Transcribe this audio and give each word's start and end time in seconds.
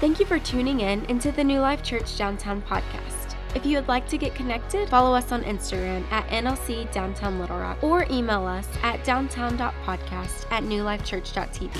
Thank 0.00 0.18
you 0.18 0.24
for 0.24 0.38
tuning 0.38 0.80
in 0.80 1.04
into 1.10 1.30
the 1.30 1.44
New 1.44 1.60
Life 1.60 1.82
Church 1.82 2.16
Downtown 2.16 2.62
podcast. 2.62 3.36
If 3.54 3.66
you 3.66 3.76
would 3.76 3.86
like 3.86 4.08
to 4.08 4.16
get 4.16 4.34
connected, 4.34 4.88
follow 4.88 5.14
us 5.14 5.30
on 5.30 5.44
Instagram 5.44 6.10
at 6.10 6.26
NLC 6.28 6.90
Downtown 6.90 7.38
Little 7.38 7.58
Rock 7.58 7.84
or 7.84 8.06
email 8.10 8.46
us 8.46 8.66
at 8.82 9.04
downtown.podcast 9.04 10.50
at 10.50 10.62
newlifechurch.tv. 10.62 11.78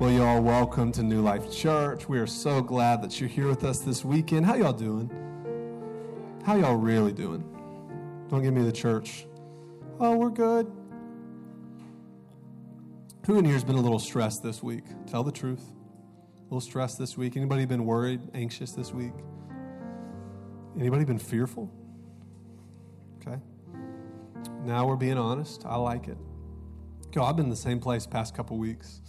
Well, 0.00 0.10
y'all, 0.10 0.42
welcome 0.42 0.90
to 0.92 1.04
New 1.04 1.22
Life 1.22 1.48
Church. 1.52 2.08
We 2.08 2.18
are 2.18 2.26
so 2.26 2.60
glad 2.60 3.02
that 3.02 3.20
you're 3.20 3.28
here 3.28 3.46
with 3.46 3.62
us 3.62 3.78
this 3.78 4.04
weekend. 4.04 4.46
How 4.46 4.56
y'all 4.56 4.72
doing? 4.72 5.08
How 6.44 6.56
y'all 6.56 6.74
really 6.74 7.12
doing? 7.12 7.44
Don't 8.30 8.42
give 8.42 8.52
me 8.52 8.64
the 8.64 8.72
church. 8.72 9.28
Oh, 10.00 10.16
we're 10.16 10.30
good. 10.30 10.68
Who 13.26 13.38
in 13.38 13.44
here 13.44 13.54
has 13.54 13.62
been 13.62 13.76
a 13.76 13.80
little 13.80 14.00
stressed 14.00 14.42
this 14.42 14.60
week? 14.60 14.82
Tell 15.06 15.22
the 15.22 15.30
truth. 15.30 15.75
A 16.46 16.54
little 16.54 16.60
stressed 16.60 16.96
this 16.96 17.18
week. 17.18 17.36
Anybody 17.36 17.64
been 17.64 17.84
worried, 17.84 18.20
anxious 18.32 18.70
this 18.70 18.92
week? 18.94 19.12
Anybody 20.78 21.04
been 21.04 21.18
fearful? 21.18 21.68
Okay. 23.20 23.40
Now 24.62 24.86
we're 24.86 24.94
being 24.94 25.18
honest. 25.18 25.64
I 25.66 25.74
like 25.74 26.06
it. 26.06 26.16
Yo, 27.12 27.24
I've 27.24 27.34
been 27.34 27.46
in 27.46 27.50
the 27.50 27.56
same 27.56 27.80
place 27.80 28.06
past 28.06 28.36
couple 28.36 28.58
weeks, 28.58 29.00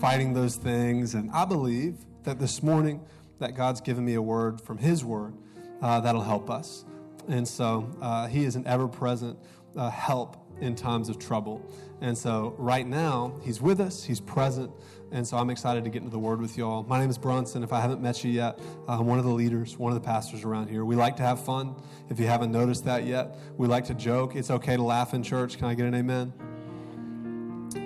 fighting 0.00 0.32
those 0.32 0.56
things, 0.56 1.12
and 1.12 1.30
I 1.32 1.44
believe 1.44 2.06
that 2.22 2.38
this 2.38 2.62
morning 2.62 3.02
that 3.38 3.54
God's 3.54 3.82
given 3.82 4.02
me 4.02 4.14
a 4.14 4.22
word 4.22 4.58
from 4.58 4.78
His 4.78 5.04
Word 5.04 5.34
uh, 5.82 6.00
that'll 6.00 6.22
help 6.22 6.48
us. 6.48 6.86
And 7.28 7.46
so 7.46 7.86
uh, 8.00 8.28
He 8.28 8.44
is 8.44 8.56
an 8.56 8.66
ever-present 8.66 9.38
uh, 9.76 9.90
help 9.90 10.38
in 10.62 10.74
times 10.74 11.10
of 11.10 11.18
trouble. 11.18 11.70
And 12.00 12.16
so 12.16 12.54
right 12.56 12.86
now, 12.86 13.34
He's 13.42 13.60
with 13.60 13.78
us, 13.78 14.04
He's 14.04 14.20
present. 14.20 14.70
And 15.12 15.28
so 15.28 15.36
I'm 15.36 15.50
excited 15.50 15.84
to 15.84 15.90
get 15.90 15.98
into 15.98 16.10
the 16.10 16.18
Word 16.18 16.40
with 16.40 16.56
y'all. 16.56 16.84
My 16.84 16.98
name 16.98 17.10
is 17.10 17.18
Bronson. 17.18 17.62
If 17.62 17.70
I 17.70 17.82
haven't 17.82 18.00
met 18.00 18.24
you 18.24 18.30
yet, 18.30 18.58
I'm 18.88 19.04
one 19.04 19.18
of 19.18 19.26
the 19.26 19.30
leaders, 19.30 19.76
one 19.76 19.92
of 19.92 20.02
the 20.02 20.04
pastors 20.04 20.42
around 20.42 20.68
here. 20.68 20.86
We 20.86 20.96
like 20.96 21.16
to 21.16 21.22
have 21.22 21.44
fun. 21.44 21.76
If 22.08 22.18
you 22.18 22.26
haven't 22.26 22.50
noticed 22.50 22.86
that 22.86 23.04
yet, 23.04 23.36
we 23.58 23.66
like 23.66 23.84
to 23.86 23.94
joke. 23.94 24.34
It's 24.34 24.50
okay 24.50 24.74
to 24.74 24.82
laugh 24.82 25.12
in 25.12 25.22
church. 25.22 25.58
Can 25.58 25.66
I 25.66 25.74
get 25.74 25.84
an 25.84 25.94
amen? 25.94 26.32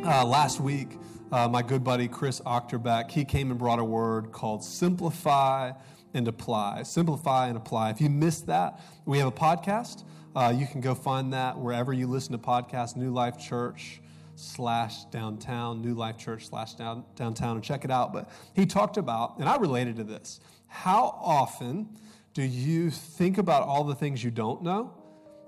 Uh, 0.04 0.24
last 0.24 0.60
week, 0.60 0.98
uh, 1.32 1.48
my 1.48 1.62
good 1.62 1.82
buddy 1.82 2.06
Chris 2.06 2.40
Ochterbeck, 2.42 3.10
he 3.10 3.24
came 3.24 3.50
and 3.50 3.58
brought 3.58 3.80
a 3.80 3.84
word 3.84 4.30
called 4.30 4.62
simplify 4.62 5.72
and 6.14 6.28
apply. 6.28 6.84
Simplify 6.84 7.48
and 7.48 7.56
apply. 7.56 7.90
If 7.90 8.00
you 8.00 8.08
missed 8.08 8.46
that, 8.46 8.80
we 9.04 9.18
have 9.18 9.26
a 9.26 9.32
podcast. 9.32 10.04
Uh, 10.36 10.54
you 10.56 10.68
can 10.68 10.80
go 10.80 10.94
find 10.94 11.32
that 11.32 11.58
wherever 11.58 11.92
you 11.92 12.06
listen 12.06 12.30
to 12.32 12.38
podcasts, 12.38 12.94
New 12.94 13.10
Life 13.10 13.36
Church 13.36 14.00
slash 14.36 15.04
downtown, 15.06 15.82
New 15.82 15.94
Life 15.94 16.18
Church 16.18 16.48
slash 16.48 16.74
down, 16.74 17.04
downtown, 17.14 17.56
and 17.56 17.64
check 17.64 17.84
it 17.84 17.90
out. 17.90 18.12
But 18.12 18.30
he 18.54 18.66
talked 18.66 18.96
about, 18.96 19.38
and 19.38 19.48
I 19.48 19.56
related 19.56 19.96
to 19.96 20.04
this, 20.04 20.40
how 20.66 21.18
often 21.22 21.88
do 22.34 22.42
you 22.42 22.90
think 22.90 23.38
about 23.38 23.62
all 23.62 23.84
the 23.84 23.94
things 23.94 24.22
you 24.22 24.30
don't 24.30 24.62
know 24.62 24.92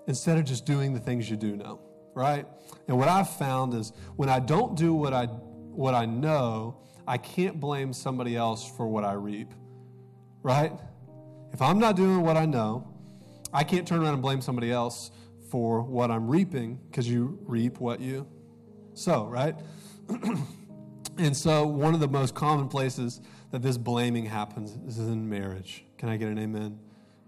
instead 0.07 0.39
of 0.39 0.45
just 0.45 0.65
doing 0.65 0.95
the 0.95 1.01
things 1.01 1.29
you 1.29 1.37
do 1.37 1.55
know, 1.55 1.81
right? 2.15 2.47
And 2.89 2.97
what 2.97 3.09
I've 3.09 3.29
found 3.29 3.75
is 3.75 3.93
when 4.17 4.31
I 4.31 4.41
don't 4.41 4.75
do 4.75 4.95
what 4.95 5.13
I, 5.13 5.27
what 5.27 5.95
I 5.95 6.07
know, 6.07 6.79
I 7.07 7.19
can't 7.19 7.61
blame 7.61 7.93
somebody 7.93 8.37
else 8.37 8.71
for 8.77 8.89
what 8.89 9.05
I 9.05 9.13
reap, 9.13 9.53
right? 10.43 10.73
If 11.53 11.61
I'm 11.61 11.79
not 11.79 11.97
doing 11.97 12.23
what 12.23 12.39
I 12.39 12.47
know, 12.47 12.89
I 13.53 13.65
can't 13.65 13.87
turn 13.87 14.01
around 14.01 14.15
and 14.15 14.23
blame 14.23 14.41
somebody 14.41 14.73
else 14.73 15.11
for 15.51 15.83
what 15.83 16.11
I'm 16.11 16.29
reaping 16.29 16.79
because 16.91 17.09
you 17.09 17.39
reap 17.43 17.81
what 17.81 18.01
you 18.01 18.27
sow, 18.99 19.27
right? 19.27 19.55
and 21.19 21.37
so, 21.37 21.67
one 21.67 21.95
of 21.95 22.01
the 22.01 22.09
most 22.09 22.35
common 22.35 22.69
places 22.69 23.21
that 23.51 23.63
this 23.63 23.79
blaming 23.79 24.27
happens 24.27 24.77
is 24.87 24.99
in 24.99 25.29
marriage. 25.29 25.85
Can 25.97 26.09
I 26.09 26.17
get 26.17 26.29
an 26.29 26.39
amen? 26.39 26.79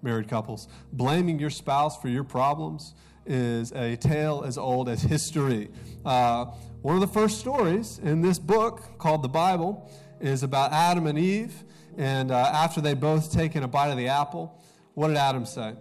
Married 0.02 0.28
couples. 0.28 0.68
Blaming 0.92 1.38
your 1.38 1.50
spouse 1.50 2.00
for 2.00 2.08
your 2.08 2.24
problems 2.24 2.94
is 3.26 3.72
a 3.72 3.96
tale 3.96 4.42
as 4.46 4.58
old 4.58 4.88
as 4.88 5.02
history. 5.02 5.70
Uh, 6.04 6.46
one 6.82 6.94
of 6.94 7.00
the 7.00 7.06
first 7.06 7.38
stories 7.38 7.98
in 8.02 8.22
this 8.22 8.38
book 8.38 8.98
called 8.98 9.22
the 9.22 9.28
Bible 9.28 9.90
is 10.20 10.42
about 10.42 10.72
Adam 10.72 11.06
and 11.06 11.18
Eve. 11.18 11.64
And 11.98 12.30
uh, 12.30 12.36
after 12.36 12.80
they 12.80 12.94
both 12.94 13.32
taken 13.32 13.62
a 13.62 13.68
bite 13.68 13.90
of 13.90 13.98
the 13.98 14.08
apple, 14.08 14.62
what 14.94 15.08
did 15.08 15.16
Adam 15.16 15.44
say? 15.44 15.74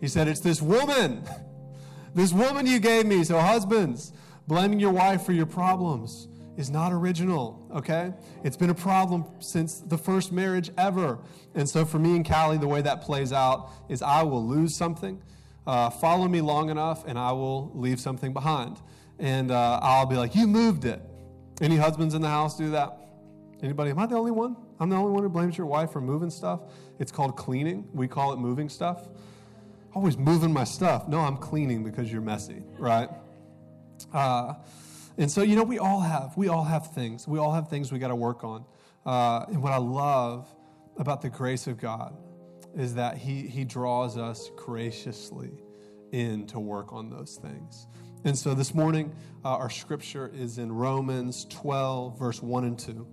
He 0.00 0.08
said, 0.08 0.28
It's 0.28 0.40
this 0.40 0.60
woman, 0.60 1.22
this 2.14 2.32
woman 2.32 2.66
you 2.66 2.80
gave 2.80 3.06
me. 3.06 3.22
So, 3.24 3.38
husbands, 3.38 4.12
blaming 4.50 4.80
your 4.80 4.90
wife 4.90 5.22
for 5.22 5.30
your 5.30 5.46
problems 5.46 6.26
is 6.56 6.70
not 6.70 6.92
original, 6.92 7.64
okay? 7.72 8.12
It's 8.42 8.56
been 8.56 8.70
a 8.70 8.74
problem 8.74 9.24
since 9.38 9.78
the 9.78 9.96
first 9.96 10.32
marriage 10.32 10.72
ever. 10.76 11.20
And 11.54 11.68
so, 11.68 11.84
for 11.84 12.00
me 12.00 12.16
and 12.16 12.28
Callie, 12.28 12.58
the 12.58 12.66
way 12.66 12.82
that 12.82 13.00
plays 13.00 13.32
out 13.32 13.70
is 13.88 14.02
I 14.02 14.24
will 14.24 14.44
lose 14.44 14.74
something, 14.74 15.22
uh, 15.68 15.90
follow 15.90 16.26
me 16.26 16.40
long 16.40 16.68
enough, 16.68 17.06
and 17.06 17.16
I 17.16 17.30
will 17.30 17.70
leave 17.76 18.00
something 18.00 18.32
behind. 18.32 18.76
And 19.20 19.52
uh, 19.52 19.78
I'll 19.80 20.06
be 20.06 20.16
like, 20.16 20.34
You 20.34 20.48
moved 20.48 20.84
it. 20.84 21.00
Any 21.60 21.76
husbands 21.76 22.14
in 22.14 22.20
the 22.20 22.28
house 22.28 22.58
do 22.58 22.72
that? 22.72 22.98
Anybody? 23.62 23.92
Am 23.92 24.00
I 24.00 24.06
the 24.06 24.16
only 24.16 24.32
one? 24.32 24.56
I'm 24.80 24.88
the 24.88 24.96
only 24.96 25.12
one 25.12 25.22
who 25.22 25.28
blames 25.28 25.56
your 25.56 25.68
wife 25.68 25.92
for 25.92 26.00
moving 26.00 26.30
stuff. 26.30 26.62
It's 26.98 27.12
called 27.12 27.36
cleaning. 27.36 27.86
We 27.92 28.08
call 28.08 28.32
it 28.32 28.38
moving 28.38 28.68
stuff 28.68 29.06
always 29.92 30.16
moving 30.16 30.52
my 30.52 30.62
stuff. 30.62 31.08
No, 31.08 31.18
I'm 31.18 31.36
cleaning 31.36 31.82
because 31.82 32.12
you're 32.12 32.22
messy, 32.22 32.62
right? 32.78 33.08
Uh, 34.12 34.54
and 35.18 35.30
so, 35.30 35.42
you 35.42 35.56
know, 35.56 35.64
we 35.64 35.78
all 35.78 36.00
have, 36.00 36.36
we 36.36 36.48
all 36.48 36.64
have 36.64 36.92
things. 36.92 37.26
We 37.28 37.38
all 37.38 37.52
have 37.52 37.68
things 37.68 37.92
we 37.92 37.98
got 37.98 38.08
to 38.08 38.16
work 38.16 38.44
on. 38.44 38.64
Uh, 39.04 39.44
and 39.48 39.62
what 39.62 39.72
I 39.72 39.78
love 39.78 40.48
about 40.96 41.22
the 41.22 41.30
grace 41.30 41.66
of 41.66 41.78
God 41.78 42.16
is 42.76 42.94
that 42.94 43.16
he, 43.16 43.46
he 43.46 43.64
draws 43.64 44.16
us 44.16 44.50
graciously 44.56 45.50
in 46.12 46.46
to 46.48 46.60
work 46.60 46.92
on 46.92 47.10
those 47.10 47.36
things. 47.36 47.86
And 48.24 48.36
so 48.36 48.54
this 48.54 48.74
morning, 48.74 49.14
uh, 49.44 49.56
our 49.56 49.70
scripture 49.70 50.30
is 50.34 50.58
in 50.58 50.70
Romans 50.70 51.46
12, 51.46 52.18
verse 52.18 52.42
1 52.42 52.64
and 52.64 52.78
2. 52.78 53.06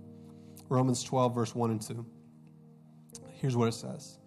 Romans 0.68 1.02
12, 1.02 1.34
verse 1.34 1.54
1 1.54 1.70
and 1.70 1.80
2. 1.80 2.06
Here's 3.32 3.56
what 3.56 3.68
it 3.68 3.74
says 3.74 4.18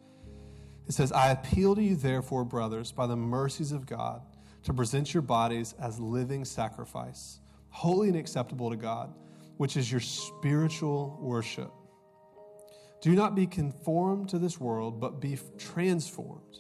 it 0.88 0.94
says, 0.94 1.12
I 1.12 1.32
appeal 1.32 1.76
to 1.76 1.84
you, 1.84 1.96
therefore, 1.96 2.44
brothers, 2.44 2.92
by 2.92 3.08
the 3.08 3.16
mercies 3.16 3.72
of 3.72 3.86
God, 3.86 4.24
to 4.64 4.74
present 4.74 5.14
your 5.14 5.22
bodies 5.22 5.74
as 5.80 6.00
living 6.00 6.46
sacrifice, 6.46 7.40
holy 7.70 8.10
and 8.10 8.18
acceptable 8.18 8.70
to 8.70 8.76
God, 8.76 9.14
which 9.58 9.78
is 9.78 9.92
your 9.92 10.02
spiritual 10.02 11.18
worship. 11.22 11.72
Do 13.02 13.14
not 13.14 13.36
be 13.36 13.48
conformed 13.48 14.30
to 14.30 14.40
this 14.40 14.60
world, 14.60 15.00
but 15.00 15.20
be 15.20 15.38
transformed. 15.58 16.60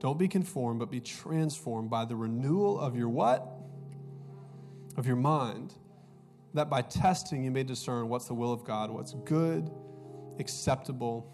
Don't 0.00 0.18
be 0.18 0.28
conformed, 0.28 0.78
but 0.78 0.90
be 0.90 1.00
transformed 1.00 1.90
by 1.90 2.04
the 2.04 2.14
renewal 2.14 2.78
of 2.78 2.96
your 2.96 3.08
what? 3.08 3.46
Of 4.96 5.06
your 5.06 5.16
mind, 5.16 5.74
that 6.52 6.70
by 6.70 6.82
testing 6.82 7.42
you 7.42 7.50
may 7.50 7.64
discern 7.64 8.08
what's 8.08 8.26
the 8.26 8.34
will 8.34 8.52
of 8.52 8.64
God, 8.64 8.90
what's 8.90 9.14
good, 9.24 9.70
acceptable, 10.38 11.32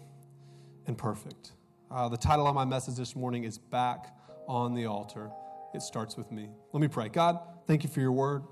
and 0.87 0.97
perfect. 0.97 1.51
Uh, 1.91 2.09
the 2.09 2.17
title 2.17 2.47
of 2.47 2.55
my 2.55 2.65
message 2.65 2.95
this 2.95 3.15
morning 3.15 3.43
is 3.43 3.57
Back 3.57 4.15
on 4.47 4.73
the 4.73 4.87
Altar. 4.87 5.29
It 5.73 5.81
starts 5.81 6.17
with 6.17 6.31
me. 6.31 6.49
Let 6.73 6.81
me 6.81 6.87
pray. 6.87 7.09
God, 7.09 7.39
thank 7.65 7.83
you 7.83 7.89
for 7.89 8.01
your 8.01 8.11
word. 8.11 8.43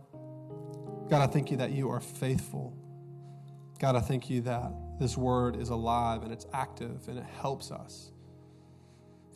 God, 1.10 1.22
I 1.22 1.28
thank 1.28 1.52
you 1.52 1.58
that 1.58 1.72
you 1.72 1.90
are 1.90 2.00
faithful. 2.00 2.78
God, 3.80 3.96
I 3.96 4.00
thank 4.00 4.30
you 4.30 4.42
that 4.42 4.72
this 5.00 5.18
word 5.18 5.56
is 5.56 5.70
alive 5.70 6.24
and 6.24 6.32
it's 6.32 6.46
active 6.54 7.08
and 7.08 7.18
it 7.18 7.26
helps 7.26 7.72
us. 7.72 8.12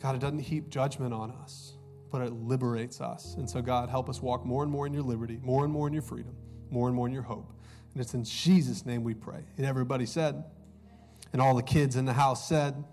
God, 0.00 0.14
it 0.14 0.20
doesn't 0.20 0.40
heap 0.40 0.68
judgment 0.68 1.14
on 1.14 1.30
us, 1.30 1.78
but 2.12 2.20
it 2.22 2.32
liberates 2.32 3.00
us. 3.00 3.34
And 3.38 3.48
so, 3.48 3.62
God, 3.62 3.88
help 3.88 4.08
us 4.08 4.20
walk 4.20 4.44
more 4.44 4.62
and 4.62 4.70
more 4.70 4.86
in 4.86 4.92
your 4.92 5.02
liberty, 5.02 5.38
more 5.42 5.64
and 5.64 5.72
more 5.72 5.86
in 5.86 5.92
your 5.92 6.02
freedom, 6.02 6.36
more 6.70 6.88
and 6.88 6.96
more 6.96 7.06
in 7.06 7.12
your 7.12 7.22
hope. 7.22 7.52
And 7.92 8.02
it's 8.02 8.14
in 8.14 8.24
Jesus' 8.24 8.84
name 8.84 9.02
we 9.02 9.14
pray. 9.14 9.44
And 9.56 9.64
everybody 9.64 10.06
said, 10.06 10.44
and 11.32 11.42
all 11.42 11.54
the 11.54 11.62
kids 11.62 11.96
in 11.96 12.04
the 12.04 12.12
house 12.12 12.48
said, 12.48 12.84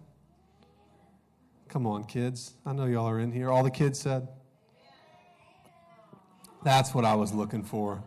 Come 1.67 1.87
on, 1.87 2.03
kids. 2.03 2.55
I 2.65 2.73
know 2.73 2.85
y'all 2.85 3.07
are 3.07 3.19
in 3.19 3.31
here. 3.31 3.49
All 3.49 3.63
the 3.63 3.71
kids 3.71 3.97
said? 3.97 4.27
That's 6.63 6.93
what 6.93 7.05
I 7.05 7.15
was 7.15 7.33
looking 7.33 7.63
for. 7.63 8.03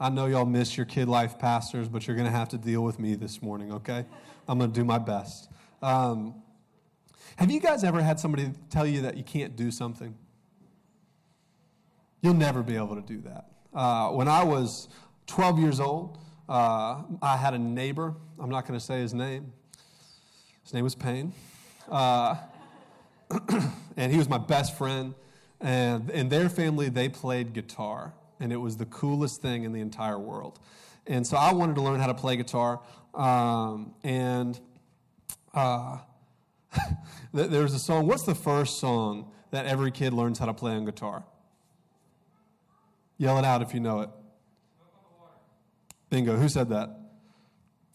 I 0.00 0.08
know 0.08 0.26
y'all 0.26 0.46
miss 0.46 0.76
your 0.76 0.86
kid 0.86 1.08
life 1.08 1.38
pastors, 1.38 1.88
but 1.88 2.06
you're 2.06 2.16
going 2.16 2.30
to 2.30 2.36
have 2.36 2.48
to 2.50 2.58
deal 2.58 2.82
with 2.82 2.98
me 2.98 3.14
this 3.14 3.42
morning, 3.42 3.72
okay? 3.72 4.04
I'm 4.48 4.58
going 4.58 4.72
to 4.72 4.74
do 4.74 4.84
my 4.84 4.98
best. 4.98 5.50
Um, 5.82 6.42
have 7.36 7.50
you 7.50 7.60
guys 7.60 7.84
ever 7.84 8.02
had 8.02 8.18
somebody 8.18 8.50
tell 8.70 8.86
you 8.86 9.02
that 9.02 9.16
you 9.16 9.24
can't 9.24 9.56
do 9.56 9.70
something? 9.70 10.14
You'll 12.22 12.34
never 12.34 12.62
be 12.62 12.76
able 12.76 12.96
to 12.96 13.02
do 13.02 13.20
that. 13.22 13.46
Uh, 13.74 14.08
when 14.08 14.26
I 14.26 14.42
was 14.42 14.88
12 15.26 15.58
years 15.58 15.80
old, 15.80 16.18
uh, 16.48 17.02
I 17.20 17.36
had 17.36 17.52
a 17.52 17.58
neighbor. 17.58 18.14
I'm 18.38 18.50
not 18.50 18.66
going 18.66 18.78
to 18.78 18.84
say 18.84 19.00
his 19.00 19.12
name. 19.12 19.52
His 20.62 20.72
name 20.72 20.84
was 20.84 20.94
Payne. 20.94 21.32
Uh, 21.90 22.36
and 23.96 24.10
he 24.10 24.16
was 24.16 24.28
my 24.28 24.38
best 24.38 24.76
friend. 24.78 25.14
And 25.60 26.10
in 26.10 26.28
their 26.28 26.48
family, 26.48 26.88
they 26.88 27.08
played 27.08 27.52
guitar, 27.52 28.12
and 28.38 28.52
it 28.52 28.58
was 28.58 28.76
the 28.76 28.86
coolest 28.86 29.40
thing 29.40 29.64
in 29.64 29.72
the 29.72 29.80
entire 29.80 30.18
world. 30.18 30.58
And 31.06 31.26
so 31.26 31.36
I 31.36 31.52
wanted 31.52 31.76
to 31.76 31.82
learn 31.82 32.00
how 32.00 32.08
to 32.08 32.14
play 32.14 32.36
guitar. 32.36 32.80
Um, 33.14 33.94
and 34.02 34.58
uh, 35.54 35.98
there's 37.32 37.74
a 37.74 37.78
song. 37.78 38.06
What's 38.06 38.24
the 38.24 38.34
first 38.34 38.78
song 38.78 39.30
that 39.50 39.66
every 39.66 39.90
kid 39.90 40.12
learns 40.12 40.38
how 40.38 40.46
to 40.46 40.54
play 40.54 40.72
on 40.72 40.84
guitar? 40.84 41.24
Yell 43.18 43.38
it 43.38 43.44
out 43.44 43.62
if 43.62 43.72
you 43.72 43.80
know 43.80 44.00
it. 44.00 44.10
Bingo. 46.10 46.36
Who 46.36 46.48
said 46.48 46.68
that? 46.68 46.90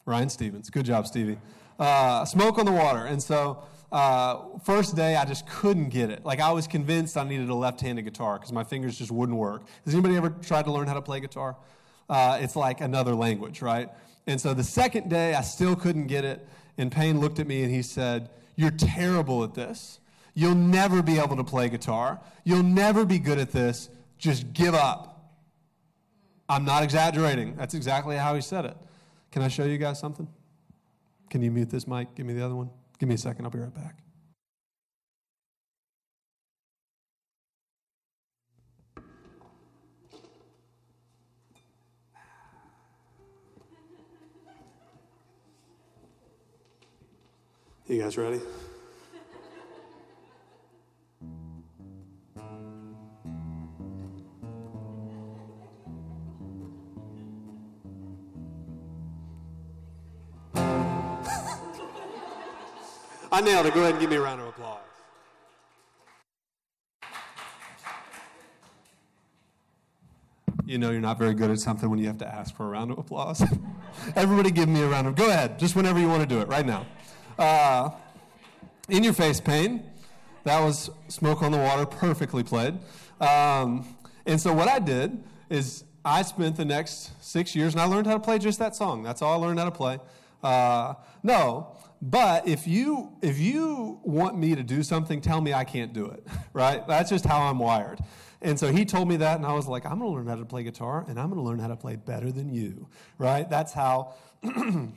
Ryan 0.05 0.29
Stevens. 0.29 0.69
Good 0.69 0.85
job, 0.85 1.05
Stevie. 1.05 1.37
Uh, 1.77 2.25
smoke 2.25 2.57
on 2.57 2.65
the 2.65 2.71
water. 2.71 3.05
And 3.05 3.21
so, 3.21 3.63
uh, 3.91 4.57
first 4.63 4.95
day, 4.95 5.15
I 5.15 5.25
just 5.25 5.47
couldn't 5.47 5.89
get 5.89 6.09
it. 6.09 6.25
Like, 6.25 6.39
I 6.39 6.51
was 6.51 6.67
convinced 6.67 7.17
I 7.17 7.23
needed 7.23 7.49
a 7.49 7.55
left 7.55 7.81
handed 7.81 8.05
guitar 8.05 8.37
because 8.37 8.53
my 8.53 8.63
fingers 8.63 8.97
just 8.97 9.11
wouldn't 9.11 9.37
work. 9.37 9.63
Has 9.85 9.93
anybody 9.93 10.15
ever 10.15 10.29
tried 10.29 10.65
to 10.65 10.71
learn 10.71 10.87
how 10.87 10.93
to 10.93 11.01
play 11.01 11.19
guitar? 11.19 11.57
Uh, 12.09 12.39
it's 12.41 12.55
like 12.55 12.81
another 12.81 13.13
language, 13.13 13.61
right? 13.61 13.89
And 14.27 14.39
so, 14.39 14.53
the 14.53 14.63
second 14.63 15.09
day, 15.09 15.33
I 15.33 15.41
still 15.41 15.75
couldn't 15.75 16.07
get 16.07 16.23
it. 16.23 16.47
And 16.77 16.91
Payne 16.91 17.19
looked 17.19 17.39
at 17.39 17.47
me 17.47 17.63
and 17.63 17.73
he 17.73 17.81
said, 17.81 18.29
You're 18.55 18.71
terrible 18.71 19.43
at 19.43 19.53
this. 19.53 19.99
You'll 20.33 20.55
never 20.55 21.03
be 21.03 21.19
able 21.19 21.35
to 21.35 21.43
play 21.43 21.67
guitar. 21.67 22.21
You'll 22.45 22.63
never 22.63 23.05
be 23.05 23.19
good 23.19 23.39
at 23.39 23.51
this. 23.51 23.89
Just 24.17 24.53
give 24.53 24.73
up. 24.73 25.33
I'm 26.47 26.63
not 26.63 26.83
exaggerating. 26.83 27.55
That's 27.55 27.73
exactly 27.73 28.15
how 28.15 28.35
he 28.35 28.41
said 28.41 28.65
it. 28.65 28.77
Can 29.31 29.41
I 29.41 29.47
show 29.47 29.63
you 29.65 29.77
guys 29.77 29.99
something? 29.99 30.27
Can 31.29 31.41
you 31.41 31.51
mute 31.51 31.69
this 31.69 31.87
mic? 31.87 32.13
Give 32.15 32.25
me 32.25 32.33
the 32.33 32.45
other 32.45 32.55
one. 32.55 32.69
Give 33.01 33.09
me 33.09 33.15
a 33.15 33.17
second. 33.17 33.45
I'll 33.45 33.49
be 33.49 33.57
right 33.57 33.73
back. 33.73 33.95
You 47.87 47.99
guys 47.99 48.19
ready? 48.19 48.39
I 63.31 63.39
nailed 63.39 63.65
it. 63.65 63.73
Go 63.73 63.79
ahead 63.79 63.91
and 63.93 64.01
give 64.01 64.09
me 64.09 64.17
a 64.17 64.21
round 64.21 64.41
of 64.41 64.47
applause. 64.47 64.79
You 70.65 70.77
know 70.77 70.91
you're 70.91 71.01
not 71.01 71.17
very 71.17 71.33
good 71.33 71.49
at 71.49 71.59
something 71.59 71.89
when 71.89 71.99
you 71.99 72.07
have 72.07 72.17
to 72.19 72.27
ask 72.27 72.55
for 72.55 72.65
a 72.65 72.69
round 72.69 72.91
of 72.91 72.97
applause. 72.97 73.43
Everybody 74.15 74.51
give 74.51 74.69
me 74.69 74.81
a 74.81 74.87
round 74.87 75.07
of 75.07 75.15
Go 75.15 75.29
ahead, 75.29 75.59
just 75.59 75.75
whenever 75.75 75.99
you 75.99 76.07
want 76.07 76.21
to 76.21 76.27
do 76.27 76.39
it, 76.39 76.47
right 76.47 76.65
now. 76.65 76.85
Uh, 77.37 77.89
in 78.89 79.03
your 79.03 79.13
face, 79.13 79.39
Payne. 79.39 79.83
That 80.43 80.59
was 80.61 80.89
Smoke 81.07 81.43
on 81.43 81.51
the 81.51 81.57
Water, 81.57 81.85
perfectly 81.85 82.43
played. 82.43 82.77
Um, 83.19 83.95
and 84.25 84.41
so 84.41 84.53
what 84.53 84.67
I 84.67 84.79
did 84.79 85.23
is 85.49 85.83
I 86.03 86.23
spent 86.23 86.57
the 86.57 86.65
next 86.65 87.11
six 87.23 87.55
years 87.55 87.73
and 87.73 87.81
I 87.81 87.85
learned 87.85 88.07
how 88.07 88.13
to 88.13 88.19
play 88.19 88.39
just 88.39 88.59
that 88.59 88.75
song. 88.75 89.03
That's 89.03 89.21
all 89.21 89.33
I 89.41 89.45
learned 89.45 89.59
how 89.59 89.65
to 89.65 89.71
play. 89.71 89.99
Uh, 90.43 90.95
no, 91.21 91.75
but 92.01 92.47
if 92.47 92.67
you 92.67 93.11
if 93.21 93.37
you 93.39 93.99
want 94.03 94.37
me 94.37 94.55
to 94.55 94.63
do 94.63 94.81
something, 94.81 95.21
tell 95.21 95.39
me 95.39 95.53
I 95.53 95.63
can't 95.63 95.93
do 95.93 96.07
it. 96.07 96.25
Right? 96.53 96.85
That's 96.85 97.09
just 97.09 97.25
how 97.25 97.43
I'm 97.43 97.59
wired. 97.59 98.01
And 98.41 98.59
so 98.59 98.73
he 98.73 98.83
told 98.83 99.07
me 99.07 99.15
that, 99.17 99.37
and 99.37 99.45
I 99.45 99.53
was 99.53 99.67
like, 99.67 99.85
I'm 99.85 99.99
going 99.99 100.11
to 100.11 100.17
learn 100.17 100.27
how 100.27 100.35
to 100.35 100.43
play 100.43 100.63
guitar, 100.63 101.05
and 101.07 101.17
I'm 101.17 101.29
going 101.29 101.41
to 101.41 101.47
learn 101.47 101.59
how 101.59 101.69
to 101.69 101.77
play 101.77 101.95
better 101.95 102.29
than 102.29 102.49
you. 102.49 102.89
Right? 103.17 103.49
That's 103.49 103.71
how 103.71 104.15
I'm 104.43 104.93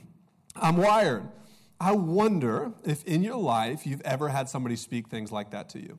wired. 0.57 1.29
I 1.81 1.93
wonder 1.93 2.73
if 2.83 3.05
in 3.05 3.23
your 3.23 3.37
life 3.37 3.87
you've 3.87 4.01
ever 4.01 4.31
had 4.31 4.49
somebody 4.49 4.75
speak 4.75 5.09
things 5.09 5.31
like 5.31 5.53
that 5.53 5.69
to 5.71 5.81
you. 5.81 5.99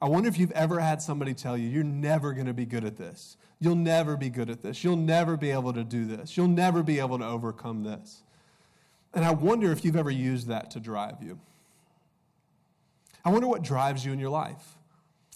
I 0.00 0.08
wonder 0.08 0.28
if 0.28 0.38
you've 0.38 0.52
ever 0.52 0.80
had 0.80 1.00
somebody 1.00 1.34
tell 1.34 1.56
you, 1.56 1.68
you're 1.68 1.84
never 1.84 2.32
going 2.32 2.46
to 2.46 2.54
be 2.54 2.64
good 2.64 2.84
at 2.84 2.96
this. 2.96 3.36
You'll 3.60 3.76
never 3.76 4.16
be 4.16 4.30
good 4.30 4.50
at 4.50 4.62
this. 4.62 4.82
You'll 4.82 4.96
never 4.96 5.36
be 5.36 5.50
able 5.50 5.72
to 5.72 5.84
do 5.84 6.06
this. 6.06 6.36
You'll 6.36 6.48
never 6.48 6.82
be 6.82 6.98
able 6.98 7.18
to 7.18 7.26
overcome 7.26 7.82
this. 7.82 8.22
And 9.14 9.24
I 9.24 9.32
wonder 9.32 9.72
if 9.72 9.84
you've 9.84 9.96
ever 9.96 10.10
used 10.10 10.48
that 10.48 10.70
to 10.72 10.80
drive 10.80 11.22
you. 11.22 11.38
I 13.24 13.30
wonder 13.30 13.46
what 13.46 13.62
drives 13.62 14.04
you 14.04 14.12
in 14.12 14.18
your 14.18 14.30
life. 14.30 14.76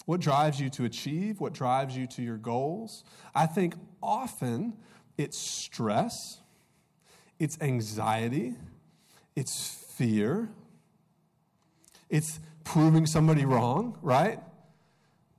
What 0.07 0.21
drives 0.21 0.61
you 0.61 0.69
to 0.71 0.85
achieve? 0.85 1.41
What 1.41 1.53
drives 1.53 1.97
you 1.97 2.07
to 2.09 2.23
your 2.23 2.37
goals? 2.37 3.05
I 3.35 3.47
think 3.47 3.75
often 4.03 4.75
it's 5.17 5.39
stress, 5.39 6.39
it's 7.39 7.59
anxiety, 7.61 8.55
it's 9.37 9.69
fear, 9.69 10.49
it's 12.11 12.41
proving 12.65 13.07
somebody 13.07 13.45
wrong, 13.45 13.99
right? 14.03 14.41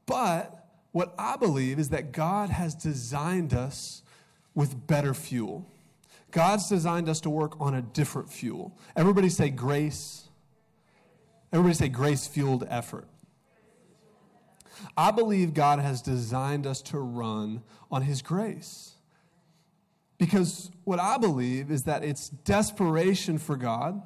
But 0.06 0.66
what 0.92 1.14
I 1.18 1.38
believe 1.38 1.80
is 1.80 1.90
that 1.90 2.12
God 2.12 2.50
has 2.50 2.76
designed 2.76 3.54
us 3.54 4.04
with 4.54 4.88
better 4.88 5.14
fuel. 5.14 5.66
God's 6.34 6.68
designed 6.68 7.08
us 7.08 7.22
to 7.22 7.30
work 7.30 7.62
on 7.62 7.76
a 7.76 7.82
different 7.82 8.30
fuel. 8.30 8.76
Everybody 8.96 9.30
say 9.30 9.50
grace. 9.52 10.28
Everybody 11.54 11.76
say 11.76 11.90
grace 11.90 12.26
fueled 12.26 12.66
effort. 12.68 13.08
I 14.98 15.12
believe 15.12 15.54
God 15.54 15.78
has 15.78 16.02
designed 16.02 16.66
us 16.66 16.82
to 16.84 16.98
run 16.98 17.62
on 17.92 18.02
His 18.02 18.24
grace. 18.24 18.96
Because 20.18 20.72
what 20.86 21.00
I 21.00 21.20
believe 21.20 21.70
is 21.70 21.84
that 21.84 22.04
it's 22.04 22.30
desperation 22.30 23.38
for 23.38 23.56
God, 23.56 24.02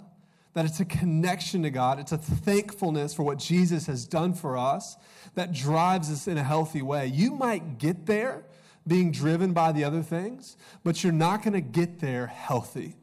that 0.53 0.65
it's 0.65 0.81
a 0.81 0.85
connection 0.85 1.63
to 1.63 1.69
God, 1.69 1.97
it's 1.97 2.11
a 2.11 2.17
thankfulness 2.17 3.13
for 3.13 3.23
what 3.23 3.37
Jesus 3.37 3.85
has 3.85 4.05
done 4.05 4.33
for 4.33 4.57
us 4.57 4.97
that 5.35 5.53
drives 5.53 6.11
us 6.11 6.27
in 6.27 6.37
a 6.37 6.43
healthy 6.43 6.81
way. 6.81 7.07
You 7.07 7.31
might 7.31 7.77
get 7.77 8.05
there 8.05 8.43
being 8.87 9.11
driven 9.11 9.53
by 9.53 9.71
the 9.71 9.83
other 9.83 10.01
things, 10.01 10.57
but 10.83 11.03
you're 11.03 11.13
not 11.13 11.43
going 11.43 11.53
to 11.53 11.61
get 11.61 11.99
there 11.99 12.27
healthy. 12.27 12.95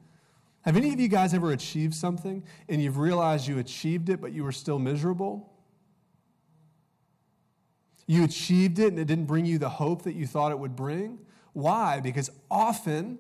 Have 0.62 0.76
any 0.76 0.92
of 0.92 1.00
you 1.00 1.08
guys 1.08 1.34
ever 1.34 1.52
achieved 1.52 1.94
something 1.94 2.42
and 2.68 2.82
you've 2.82 2.96
realized 2.96 3.46
you 3.46 3.58
achieved 3.58 4.08
it, 4.08 4.20
but 4.20 4.32
you 4.32 4.44
were 4.44 4.52
still 4.52 4.78
miserable? 4.78 5.52
You 8.06 8.24
achieved 8.24 8.78
it 8.78 8.88
and 8.88 8.98
it 8.98 9.06
didn't 9.06 9.26
bring 9.26 9.44
you 9.44 9.58
the 9.58 9.68
hope 9.68 10.02
that 10.02 10.14
you 10.14 10.26
thought 10.26 10.52
it 10.52 10.58
would 10.58 10.74
bring? 10.74 11.18
Why? 11.52 12.00
Because 12.00 12.30
often 12.50 13.18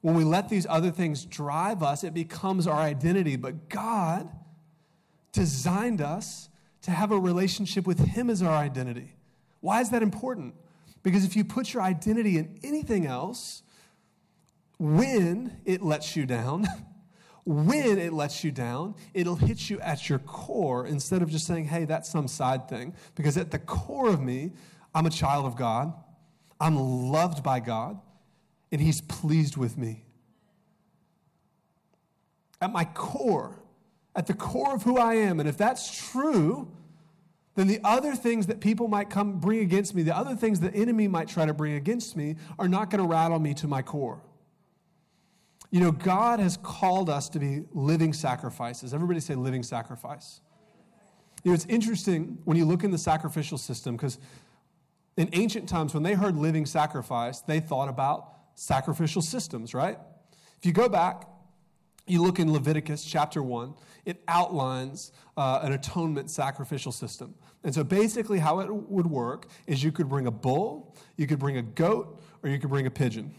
when 0.00 0.16
we 0.16 0.24
let 0.24 0.48
these 0.48 0.66
other 0.68 0.90
things 0.90 1.24
drive 1.24 1.82
us, 1.82 2.02
it 2.02 2.14
becomes 2.14 2.66
our 2.66 2.78
identity. 2.78 3.36
But 3.36 3.68
God 3.68 4.28
designed 5.32 6.00
us 6.00 6.48
to 6.82 6.90
have 6.90 7.12
a 7.12 7.18
relationship 7.18 7.86
with 7.86 8.00
Him 8.00 8.28
as 8.28 8.42
our 8.42 8.54
identity. 8.54 9.14
Why 9.60 9.80
is 9.80 9.90
that 9.90 10.02
important? 10.02 10.54
Because 11.02 11.24
if 11.24 11.36
you 11.36 11.44
put 11.44 11.72
your 11.72 11.82
identity 11.82 12.38
in 12.38 12.58
anything 12.62 13.06
else, 13.06 13.62
when 14.78 15.58
it 15.64 15.82
lets 15.82 16.16
you 16.16 16.26
down, 16.26 16.66
when 17.44 17.98
it 17.98 18.12
lets 18.12 18.44
you 18.44 18.52
down, 18.52 18.94
it'll 19.14 19.36
hit 19.36 19.68
you 19.68 19.80
at 19.80 20.08
your 20.08 20.20
core 20.20 20.86
instead 20.86 21.22
of 21.22 21.30
just 21.30 21.46
saying, 21.46 21.64
hey, 21.64 21.84
that's 21.84 22.08
some 22.08 22.28
side 22.28 22.68
thing. 22.68 22.94
Because 23.14 23.36
at 23.36 23.50
the 23.50 23.58
core 23.58 24.08
of 24.08 24.20
me, 24.20 24.52
I'm 24.94 25.06
a 25.06 25.10
child 25.10 25.46
of 25.46 25.56
God, 25.56 25.92
I'm 26.60 26.76
loved 26.76 27.42
by 27.42 27.60
God, 27.60 27.98
and 28.70 28.80
He's 28.80 29.00
pleased 29.00 29.56
with 29.56 29.76
me. 29.76 30.04
At 32.60 32.70
my 32.70 32.84
core, 32.84 33.58
at 34.14 34.26
the 34.26 34.34
core 34.34 34.74
of 34.74 34.84
who 34.84 34.98
I 34.98 35.14
am, 35.14 35.40
and 35.40 35.48
if 35.48 35.56
that's 35.56 36.10
true, 36.10 36.70
then 37.54 37.66
the 37.66 37.80
other 37.84 38.14
things 38.14 38.46
that 38.46 38.60
people 38.60 38.88
might 38.88 39.10
come 39.10 39.38
bring 39.38 39.60
against 39.60 39.94
me, 39.94 40.02
the 40.02 40.16
other 40.16 40.34
things 40.34 40.60
the 40.60 40.72
enemy 40.74 41.06
might 41.08 41.28
try 41.28 41.44
to 41.44 41.52
bring 41.52 41.74
against 41.74 42.16
me, 42.16 42.36
are 42.58 42.68
not 42.68 42.90
going 42.90 43.02
to 43.02 43.08
rattle 43.08 43.38
me 43.38 43.52
to 43.54 43.66
my 43.66 43.82
core. 43.82 44.22
You 45.70 45.80
know, 45.80 45.92
God 45.92 46.40
has 46.40 46.58
called 46.58 47.08
us 47.08 47.28
to 47.30 47.38
be 47.38 47.64
living 47.72 48.12
sacrifices. 48.12 48.92
Everybody 48.92 49.20
say 49.20 49.34
living 49.34 49.62
sacrifice. 49.62 50.40
You 51.44 51.50
know, 51.50 51.54
it's 51.54 51.66
interesting 51.66 52.38
when 52.44 52.56
you 52.56 52.64
look 52.64 52.84
in 52.84 52.90
the 52.90 52.98
sacrificial 52.98 53.58
system 53.58 53.96
because 53.96 54.18
in 55.16 55.28
ancient 55.32 55.68
times, 55.68 55.92
when 55.92 56.02
they 56.02 56.14
heard 56.14 56.36
living 56.36 56.66
sacrifice, 56.66 57.40
they 57.40 57.60
thought 57.60 57.88
about 57.88 58.32
sacrificial 58.54 59.20
systems, 59.22 59.74
right? 59.74 59.98
If 60.58 60.66
you 60.66 60.72
go 60.72 60.88
back, 60.88 61.26
you 62.12 62.22
look 62.22 62.38
in 62.38 62.52
Leviticus 62.52 63.04
chapter 63.04 63.42
1, 63.42 63.74
it 64.04 64.22
outlines 64.28 65.12
uh, 65.36 65.60
an 65.62 65.72
atonement 65.72 66.30
sacrificial 66.30 66.92
system. 66.92 67.34
And 67.64 67.74
so 67.74 67.82
basically, 67.82 68.38
how 68.38 68.60
it 68.60 68.72
would 68.72 69.06
work 69.06 69.46
is 69.66 69.82
you 69.82 69.92
could 69.92 70.08
bring 70.08 70.26
a 70.26 70.30
bull, 70.30 70.94
you 71.16 71.26
could 71.26 71.38
bring 71.38 71.56
a 71.56 71.62
goat, 71.62 72.20
or 72.42 72.50
you 72.50 72.58
could 72.58 72.70
bring 72.70 72.86
a 72.86 72.90
pigeon. 72.90 73.34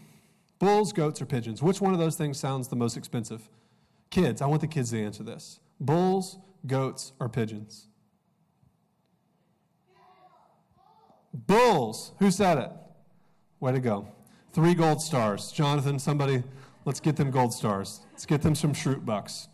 Bulls, 0.58 0.92
goats, 0.92 1.22
or 1.22 1.26
pigeons. 1.26 1.62
Which 1.62 1.80
one 1.80 1.92
of 1.92 1.98
those 1.98 2.16
things 2.16 2.38
sounds 2.38 2.68
the 2.68 2.76
most 2.76 2.96
expensive? 2.96 3.48
Kids, 4.10 4.42
I 4.42 4.46
want 4.46 4.60
the 4.60 4.66
kids 4.66 4.90
to 4.90 5.00
answer 5.00 5.22
this. 5.22 5.60
Bulls, 5.78 6.38
goats, 6.66 7.12
or 7.20 7.28
pigeons? 7.28 7.86
Bulls. 11.32 12.12
Who 12.18 12.30
said 12.30 12.58
it? 12.58 12.70
Way 13.60 13.72
to 13.72 13.80
go. 13.80 14.08
Three 14.52 14.74
gold 14.74 15.02
stars. 15.02 15.50
Jonathan, 15.52 15.98
somebody 15.98 16.44
Let's 16.84 17.00
get 17.00 17.16
them 17.16 17.30
gold 17.30 17.54
stars. 17.54 18.00
Let's 18.12 18.26
get 18.26 18.42
them 18.42 18.54
some 18.54 18.72
Schrute 18.72 19.04
bucks. 19.04 19.48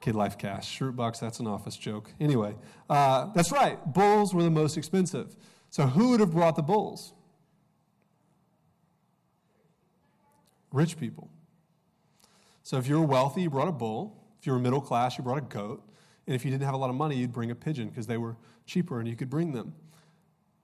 Kid 0.00 0.14
Life 0.14 0.38
Cash. 0.38 0.78
Schrute 0.78 0.96
bucks, 0.96 1.18
that's 1.18 1.40
an 1.40 1.46
office 1.46 1.76
joke. 1.76 2.12
Anyway, 2.20 2.54
uh, 2.88 3.26
that's 3.34 3.52
right. 3.52 3.78
Bulls 3.92 4.32
were 4.32 4.42
the 4.42 4.50
most 4.50 4.76
expensive. 4.76 5.36
So 5.70 5.86
who 5.86 6.10
would 6.10 6.20
have 6.20 6.30
brought 6.30 6.56
the 6.56 6.62
bulls? 6.62 7.12
Rich 10.72 10.98
people. 10.98 11.30
So 12.62 12.78
if 12.78 12.88
you 12.88 13.00
were 13.00 13.06
wealthy, 13.06 13.42
you 13.42 13.50
brought 13.50 13.68
a 13.68 13.72
bull. 13.72 14.24
If 14.40 14.46
you 14.46 14.52
were 14.52 14.58
middle 14.58 14.80
class, 14.80 15.18
you 15.18 15.24
brought 15.24 15.38
a 15.38 15.42
goat. 15.42 15.82
And 16.26 16.34
if 16.34 16.44
you 16.44 16.50
didn't 16.50 16.64
have 16.64 16.74
a 16.74 16.78
lot 16.78 16.90
of 16.90 16.96
money, 16.96 17.16
you'd 17.16 17.32
bring 17.32 17.50
a 17.50 17.54
pigeon 17.54 17.88
because 17.88 18.06
they 18.06 18.16
were 18.16 18.36
cheaper 18.64 18.98
and 18.98 19.08
you 19.08 19.16
could 19.16 19.30
bring 19.30 19.52
them. 19.52 19.74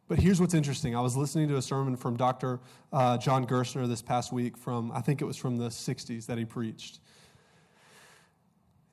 But 0.09 0.18
here's 0.18 0.40
what's 0.40 0.54
interesting. 0.54 0.94
I 0.94 1.00
was 1.00 1.16
listening 1.16 1.49
to 1.49 1.56
a 1.56 1.62
sermon 1.62 1.97
from 1.97 2.16
Dr. 2.16 2.61
Uh, 2.92 3.16
John 3.18 3.47
Gerstner 3.47 3.88
this 3.88 4.02
past 4.02 4.32
week 4.32 4.56
from, 4.56 4.92
I 4.92 5.00
think 5.00 5.23
it 5.23 5.25
was 5.25 5.37
from 5.37 5.56
the 5.56 5.68
60s 5.68 6.26
that 6.26 6.38
he 6.38 6.44
preached. 6.44 6.99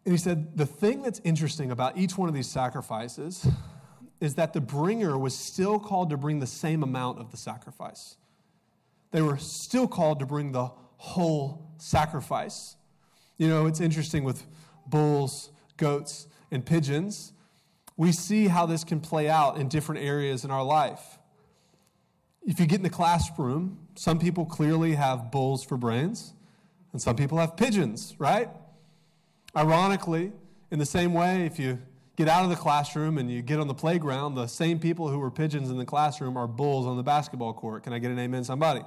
And 0.05 0.13
he 0.13 0.17
said, 0.17 0.55
the 0.57 0.65
thing 0.65 1.01
that's 1.01 1.19
interesting 1.23 1.71
about 1.71 1.97
each 1.97 2.17
one 2.17 2.29
of 2.29 2.35
these 2.35 2.47
sacrifices 2.47 3.47
is 4.21 4.35
that 4.35 4.53
the 4.53 4.61
bringer 4.61 5.17
was 5.17 5.35
still 5.35 5.79
called 5.79 6.09
to 6.09 6.17
bring 6.17 6.39
the 6.39 6.47
same 6.47 6.83
amount 6.83 7.19
of 7.19 7.31
the 7.31 7.37
sacrifice. 7.37 8.15
They 9.11 9.21
were 9.21 9.37
still 9.37 9.87
called 9.87 10.19
to 10.19 10.25
bring 10.25 10.51
the 10.51 10.71
whole 10.97 11.71
sacrifice. 11.77 12.75
You 13.37 13.47
know, 13.47 13.65
it's 13.65 13.79
interesting 13.79 14.23
with 14.23 14.45
bulls, 14.85 15.51
goats, 15.77 16.27
and 16.51 16.65
pigeons. 16.65 17.33
We 17.99 18.13
see 18.13 18.47
how 18.47 18.65
this 18.65 18.85
can 18.85 19.01
play 19.01 19.27
out 19.27 19.57
in 19.57 19.67
different 19.67 20.05
areas 20.05 20.45
in 20.45 20.51
our 20.51 20.63
life. 20.63 21.19
If 22.41 22.57
you 22.57 22.65
get 22.65 22.77
in 22.77 22.83
the 22.83 22.89
classroom, 22.89 23.77
some 23.95 24.19
people 24.19 24.45
clearly 24.45 24.95
have 24.95 25.31
bulls 25.31 25.65
for 25.65 25.75
brains, 25.75 26.33
and 26.93 27.01
some 27.01 27.17
people 27.17 27.39
have 27.39 27.57
pigeons, 27.57 28.15
right? 28.17 28.47
Ironically, 29.53 30.31
in 30.71 30.79
the 30.79 30.85
same 30.85 31.13
way, 31.13 31.45
if 31.45 31.59
you 31.59 31.77
get 32.15 32.29
out 32.29 32.45
of 32.45 32.49
the 32.49 32.55
classroom 32.55 33.17
and 33.17 33.29
you 33.29 33.41
get 33.41 33.59
on 33.59 33.67
the 33.67 33.73
playground, 33.73 34.35
the 34.35 34.47
same 34.47 34.79
people 34.79 35.09
who 35.09 35.19
were 35.19 35.29
pigeons 35.29 35.69
in 35.69 35.77
the 35.77 35.83
classroom 35.83 36.37
are 36.37 36.47
bulls 36.47 36.85
on 36.85 36.95
the 36.95 37.03
basketball 37.03 37.51
court. 37.51 37.83
Can 37.83 37.91
I 37.91 37.99
get 37.99 38.11
an 38.11 38.19
amen, 38.19 38.45
somebody? 38.45 38.81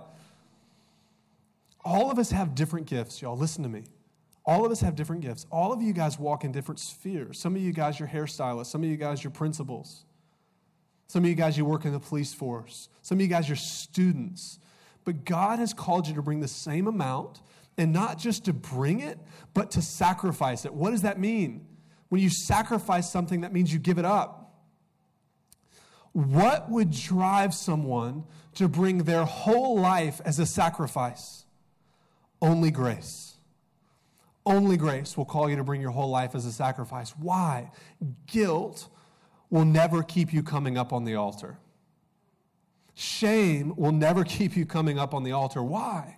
All 1.85 2.11
of 2.11 2.19
us 2.19 2.31
have 2.31 2.55
different 2.55 2.87
gifts, 2.87 3.21
y'all. 3.21 3.37
Listen 3.37 3.63
to 3.63 3.69
me. 3.69 3.85
All 4.45 4.67
of 4.67 4.73
us 4.73 4.81
have 4.81 4.97
different 4.97 5.23
gifts. 5.23 5.47
All 5.51 5.73
of 5.73 5.83
you 5.83 5.93
guys 5.93 6.19
walk 6.19 6.45
in 6.45 6.53
different 6.53 6.81
spheres. 6.81 7.39
Some 7.39 7.55
of 7.55 7.63
you 7.63 7.73
guys, 7.73 7.99
you're 8.01 8.09
hairstylists. 8.09 8.67
Some 8.67 8.83
of 8.83 8.89
you 8.89 8.97
guys, 8.97 9.23
you're 9.23 9.31
principals. 9.31 10.05
Some 11.07 11.25
of 11.25 11.29
you 11.29 11.37
guys, 11.37 11.57
you 11.57 11.65
work 11.65 11.85
in 11.85 11.93
the 11.93 12.01
police 12.01 12.35
force. 12.35 12.89
Some 13.03 13.19
of 13.19 13.23
you 13.23 13.29
guys, 13.29 13.49
you're 13.49 13.57
students. 13.57 14.59
But 15.05 15.25
God 15.25 15.59
has 15.59 15.73
called 15.73 16.09
you 16.09 16.15
to 16.15 16.23
bring 16.23 16.41
the 16.41 16.49
same 16.49 16.87
amount 16.87 17.41
and 17.79 17.93
not 17.93 18.19
just 18.19 18.45
to 18.47 18.53
bring 18.53 19.01
it, 19.01 19.19
but 19.55 19.71
to 19.73 19.83
sacrifice 19.83 20.65
it. 20.65 20.75
What 20.75 20.91
does 20.91 21.03
that 21.03 21.19
mean? 21.19 21.67
When 22.09 22.21
you 22.21 22.31
sacrifice 22.31 23.11
something, 23.11 23.43
that 23.43 23.53
means 23.53 23.73
you 23.73 23.79
give 23.79 23.99
it 23.99 24.05
up. 24.05 24.55
What 26.13 26.71
would 26.71 26.91
drive 26.91 27.55
someone 27.55 28.25
to 28.55 28.69
bring 28.69 28.99
their 29.05 29.25
whole 29.25 29.79
life 29.81 30.21
as 30.25 30.39
a 30.39 30.45
sacrifice? 30.45 31.47
Only 32.41 32.71
grace. 32.71 33.32
Only 34.45 34.77
grace 34.77 35.17
will 35.17 35.25
call 35.25 35.49
you 35.49 35.57
to 35.57 35.65
bring 35.65 35.81
your 35.81 35.93
whole 35.93 36.11
life 36.11 36.35
as 36.35 36.47
a 36.47 36.53
sacrifice. 36.53 37.11
Why? 37.11 37.71
Guilt 38.27 38.89
will 39.51 39.65
never 39.65 40.03
keep 40.03 40.33
you 40.33 40.43
coming 40.43 40.77
up 40.77 40.93
on 40.93 41.05
the 41.05 41.15
altar. 41.15 41.59
Shame 42.95 43.75
will 43.77 43.93
never 43.93 44.25
keep 44.25 44.57
you 44.57 44.67
coming 44.67 44.99
up 44.99 45.15
on 45.15 45.23
the 45.23 45.33
altar. 45.33 45.63
Why? 45.63 46.17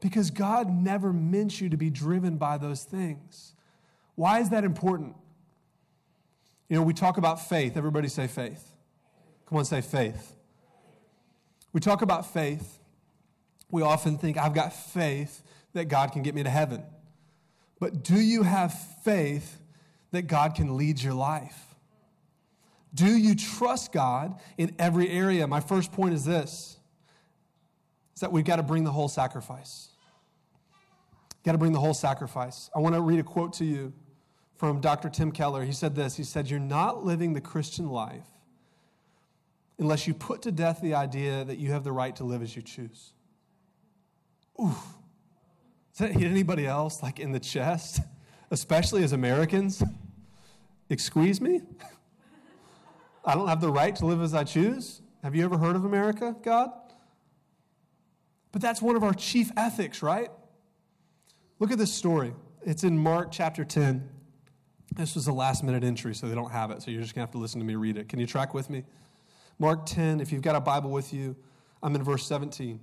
Because 0.00 0.30
God 0.30 0.68
never 0.70 1.12
meant 1.12 1.60
you 1.60 1.68
to 1.68 1.76
be 1.76 1.90
driven 1.90 2.36
by 2.36 2.58
those 2.58 2.84
things. 2.84 3.52
Why 4.16 4.40
is 4.40 4.50
that 4.50 4.64
important? 4.64 5.14
You 6.68 6.76
know, 6.76 6.82
we 6.82 6.94
talk 6.94 7.16
about 7.16 7.48
faith. 7.48 7.76
Everybody 7.76 8.08
say 8.08 8.26
faith. 8.26 8.72
Come 9.46 9.58
on, 9.58 9.64
say 9.64 9.80
faith. 9.80 10.36
We 11.72 11.80
talk 11.80 12.02
about 12.02 12.32
faith. 12.32 12.78
We 13.70 13.82
often 13.82 14.18
think, 14.18 14.36
I've 14.36 14.54
got 14.54 14.72
faith 14.72 15.42
that 15.74 15.86
God 15.86 16.12
can 16.12 16.22
get 16.22 16.34
me 16.34 16.42
to 16.42 16.50
heaven. 16.50 16.82
But 17.80 18.04
do 18.04 18.20
you 18.20 18.42
have 18.42 18.74
faith 19.02 19.58
that 20.12 20.22
God 20.22 20.54
can 20.54 20.76
lead 20.76 21.02
your 21.02 21.14
life? 21.14 21.74
Do 22.94 23.06
you 23.06 23.34
trust 23.34 23.92
God 23.92 24.38
in 24.58 24.74
every 24.78 25.08
area? 25.08 25.46
My 25.46 25.60
first 25.60 25.90
point 25.90 26.14
is 26.14 26.24
this 26.24 26.76
is 28.14 28.20
that 28.20 28.30
we've 28.30 28.44
got 28.44 28.56
to 28.56 28.62
bring 28.62 28.84
the 28.84 28.92
whole 28.92 29.08
sacrifice. 29.08 29.88
Got 31.44 31.52
to 31.52 31.58
bring 31.58 31.72
the 31.72 31.80
whole 31.80 31.94
sacrifice. 31.94 32.68
I 32.76 32.80
want 32.80 32.94
to 32.94 33.00
read 33.00 33.18
a 33.18 33.22
quote 33.22 33.54
to 33.54 33.64
you 33.64 33.94
from 34.56 34.80
Dr. 34.80 35.08
Tim 35.08 35.32
Keller. 35.32 35.64
He 35.64 35.72
said 35.72 35.94
this 35.94 36.16
He 36.16 36.24
said, 36.24 36.50
You're 36.50 36.60
not 36.60 37.04
living 37.04 37.32
the 37.32 37.40
Christian 37.40 37.88
life 37.88 38.26
unless 39.78 40.06
you 40.06 40.12
put 40.12 40.42
to 40.42 40.52
death 40.52 40.80
the 40.82 40.94
idea 40.94 41.44
that 41.44 41.56
you 41.56 41.72
have 41.72 41.84
the 41.84 41.92
right 41.92 42.14
to 42.16 42.24
live 42.24 42.42
as 42.42 42.54
you 42.54 42.60
choose. 42.60 43.12
Ooh. 44.60 44.76
Does 45.90 46.08
that 46.08 46.12
hit 46.12 46.30
anybody 46.30 46.66
else, 46.66 47.02
like 47.02 47.18
in 47.18 47.32
the 47.32 47.40
chest, 47.40 48.00
especially 48.50 49.02
as 49.02 49.12
Americans? 49.12 49.82
Excuse 50.88 51.40
me? 51.40 51.62
I 53.24 53.34
don't 53.34 53.48
have 53.48 53.60
the 53.60 53.70
right 53.70 53.94
to 53.96 54.06
live 54.06 54.22
as 54.22 54.34
I 54.34 54.44
choose? 54.44 55.02
Have 55.22 55.34
you 55.34 55.44
ever 55.44 55.58
heard 55.58 55.76
of 55.76 55.84
America, 55.84 56.34
God? 56.42 56.70
But 58.52 58.62
that's 58.62 58.80
one 58.80 58.96
of 58.96 59.04
our 59.04 59.12
chief 59.12 59.50
ethics, 59.56 60.02
right? 60.02 60.30
Look 61.58 61.70
at 61.70 61.78
this 61.78 61.92
story. 61.92 62.32
It's 62.64 62.84
in 62.84 62.96
Mark 62.96 63.30
chapter 63.30 63.64
10. 63.64 64.08
This 64.96 65.14
was 65.14 65.28
a 65.28 65.32
last 65.32 65.62
minute 65.62 65.84
entry, 65.84 66.14
so 66.14 66.26
they 66.26 66.34
don't 66.34 66.50
have 66.50 66.70
it, 66.70 66.82
so 66.82 66.90
you're 66.90 67.02
just 67.02 67.14
going 67.14 67.20
to 67.20 67.28
have 67.28 67.32
to 67.32 67.38
listen 67.38 67.60
to 67.60 67.66
me 67.66 67.74
read 67.74 67.96
it. 67.96 68.08
Can 68.08 68.18
you 68.18 68.26
track 68.26 68.54
with 68.54 68.70
me? 68.70 68.84
Mark 69.58 69.86
10, 69.86 70.20
if 70.20 70.32
you've 70.32 70.42
got 70.42 70.56
a 70.56 70.60
Bible 70.60 70.90
with 70.90 71.12
you, 71.12 71.36
I'm 71.82 71.94
in 71.94 72.02
verse 72.02 72.26
17 72.26 72.80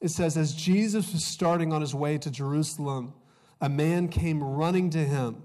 it 0.00 0.08
says, 0.08 0.36
As 0.36 0.52
Jesus 0.52 1.12
was 1.12 1.24
starting 1.24 1.72
on 1.72 1.80
his 1.80 1.94
way 1.94 2.18
to 2.18 2.30
Jerusalem, 2.30 3.14
a 3.60 3.68
man 3.68 4.08
came 4.08 4.42
running 4.42 4.90
to 4.90 4.98
him, 4.98 5.42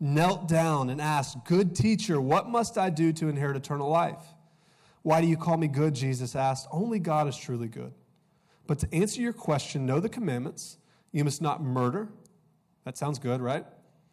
knelt 0.00 0.48
down, 0.48 0.90
and 0.90 1.00
asked, 1.00 1.44
Good 1.44 1.74
teacher, 1.74 2.20
what 2.20 2.48
must 2.48 2.78
I 2.78 2.90
do 2.90 3.12
to 3.14 3.28
inherit 3.28 3.56
eternal 3.56 3.88
life? 3.88 4.22
Why 5.02 5.20
do 5.20 5.28
you 5.28 5.36
call 5.36 5.56
me 5.56 5.68
good? 5.68 5.94
Jesus 5.94 6.34
asked. 6.34 6.66
Only 6.72 6.98
God 6.98 7.28
is 7.28 7.36
truly 7.36 7.68
good. 7.68 7.92
But 8.66 8.80
to 8.80 8.92
answer 8.92 9.20
your 9.20 9.32
question, 9.32 9.86
know 9.86 10.00
the 10.00 10.08
commandments. 10.08 10.78
You 11.12 11.24
must 11.24 11.40
not 11.40 11.62
murder. 11.62 12.08
That 12.84 12.98
sounds 12.98 13.18
good, 13.18 13.40
right? 13.40 13.64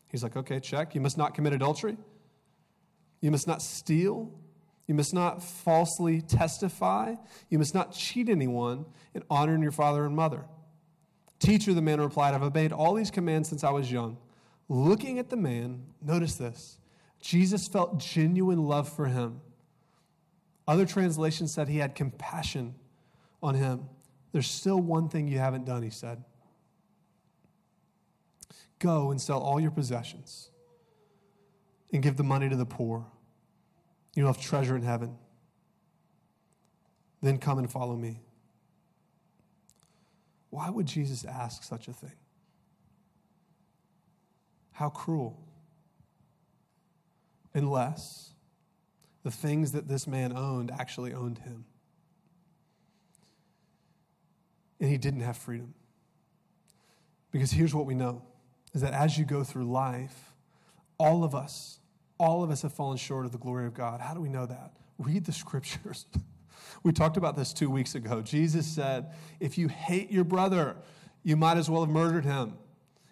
He's 0.10 0.22
like, 0.22 0.38
okay, 0.38 0.60
check. 0.60 0.94
You 0.94 1.02
must 1.02 1.18
not 1.18 1.34
commit 1.34 1.54
adultery. 1.54 1.98
You 3.22 3.32
must 3.32 3.48
not 3.48 3.64
steal. 3.64 4.32
You 4.88 4.96
must 4.96 5.14
not 5.14 5.42
falsely 5.42 6.22
testify. 6.22 7.16
You 7.50 7.58
must 7.58 7.74
not 7.74 7.94
cheat 7.94 8.30
anyone 8.30 8.86
in 9.14 9.24
honoring 9.30 9.62
your 9.62 9.72
father 9.72 10.06
and 10.06 10.16
mother. 10.16 10.46
Teacher, 11.40 11.74
the 11.74 11.82
man 11.82 12.02
replied, 12.02 12.34
I've 12.34 12.44
obeyed 12.44 12.72
all 12.72 12.94
these 12.94 13.12
commands 13.12 13.50
since 13.50 13.64
I 13.64 13.72
was 13.72 13.92
young. 13.92 14.18
Looking 14.70 15.20
at 15.20 15.30
the 15.30 15.38
man, 15.38 15.84
notice 16.02 16.36
this 16.36 16.78
Jesus 17.22 17.68
felt 17.68 18.00
genuine 18.00 18.66
love 18.66 18.90
for 18.90 19.06
him. 19.06 19.42
Other 20.68 20.86
translations 20.86 21.54
said 21.54 21.68
he 21.68 21.78
had 21.78 21.96
compassion 21.96 22.76
on 23.42 23.56
him. 23.56 23.90
There's 24.32 24.50
still 24.50 24.80
one 24.80 25.10
thing 25.10 25.28
you 25.28 25.38
haven't 25.38 25.66
done, 25.66 25.84
he 25.84 25.90
said. 25.90 26.24
Go 28.80 29.12
and 29.12 29.22
sell 29.22 29.40
all 29.40 29.60
your 29.60 29.72
possessions 29.72 30.50
and 31.92 32.02
give 32.02 32.18
the 32.18 32.24
money 32.24 32.50
to 32.50 32.56
the 32.56 32.66
poor 32.66 33.06
You'll 34.16 34.28
have 34.28 34.42
treasure 34.42 34.76
in 34.76 34.84
heaven. 34.84 35.18
Then 37.22 37.38
come 37.38 37.58
and 37.58 37.72
follow 37.72 37.96
me. 37.96 38.20
Why 40.50 40.70
would 40.70 40.86
Jesus 40.86 41.26
ask 41.26 41.64
such 41.64 41.88
a 41.88 41.94
thing? 41.94 42.14
How 44.74 44.90
cruel. 44.90 45.40
Unless 47.54 48.34
the 49.24 49.32
things 49.32 49.72
that 49.72 49.88
this 49.88 50.06
man 50.06 50.36
owned 50.36 50.70
actually 50.72 51.14
owned 51.14 51.40
him. 51.40 51.66
And 54.80 54.90
he 54.90 54.98
didn't 54.98 55.22
have 55.22 55.38
freedom. 55.38 55.74
Because 57.32 57.52
here's 57.52 57.74
what 57.74 57.86
we 57.86 57.96
know 57.96 58.22
is 58.74 58.82
that 58.82 58.94
as 58.94 59.18
you 59.18 59.26
go 59.26 59.44
through 59.44 59.66
life, 59.66 60.34
all 60.98 61.24
of 61.24 61.34
us, 61.34 61.80
all 62.24 62.42
of 62.42 62.50
us 62.50 62.62
have 62.62 62.72
fallen 62.72 62.98
short 62.98 63.26
of 63.26 63.34
the 63.34 63.38
glory 63.38 63.66
of 63.66 63.74
God. 63.74 64.00
How 64.00 64.14
do 64.14 64.22
we 64.22 64.30
know 64.30 64.46
that? 64.46 64.72
Read 64.98 65.26
the 65.26 65.34
scriptures. 65.34 66.06
we 66.84 66.94
talked 66.94 67.18
about 67.18 67.36
this 67.36 67.52
two 67.52 67.70
weeks 67.70 67.96
ago. 67.96 68.22
Jesus 68.22 68.66
said, 68.66 69.14
If 69.42 69.58
you 69.58 69.68
hate 69.68 70.10
your 70.10 70.24
brother, 70.24 70.78
you 71.24 71.36
might 71.36 71.58
as 71.58 71.70
well 71.70 71.84
have 71.84 71.90
murdered 71.90 72.24
him. 72.24 72.54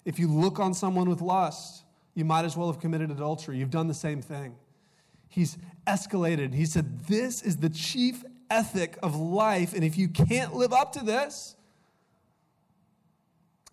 If 0.06 0.18
you 0.18 0.30
look 0.30 0.62
on 0.62 0.74
someone 0.74 1.10
with 1.10 1.20
lust, 1.20 1.84
you 2.16 2.24
might 2.24 2.46
as 2.46 2.56
well 2.56 2.72
have 2.72 2.80
committed 2.80 3.12
adultery. 3.12 3.58
You've 3.58 3.70
done 3.70 3.90
the 3.90 3.94
same 3.94 4.22
thing. 4.22 4.56
He's 5.28 5.58
escalated. 5.86 6.54
He 6.54 6.66
said, 6.66 7.02
This 7.02 7.42
is 7.42 7.58
the 7.58 7.70
chief 7.70 8.24
ethic 8.50 8.98
of 9.04 9.18
life. 9.18 9.74
And 9.74 9.84
if 9.84 9.98
you 9.98 10.08
can't 10.08 10.56
live 10.56 10.72
up 10.72 10.94
to 10.94 11.04
this, 11.04 11.58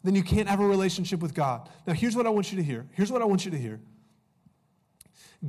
then 0.03 0.17
you 0.17 0.25
can't 0.25 0.49
have 0.49 0.59
a 0.59 0.67
relationship 0.67 1.21
with 1.21 1.33
God. 1.33 1.69
Now, 1.87 1.93
here's 1.93 2.17
what 2.17 2.27
I 2.27 2.31
want 2.31 2.51
you 2.51 2.57
to 2.57 2.65
hear. 2.65 2.87
Here's 2.91 3.13
what 3.13 3.23
I 3.23 3.25
want 3.25 3.45
you 3.45 3.53
to 3.53 3.59
hear. 3.59 3.79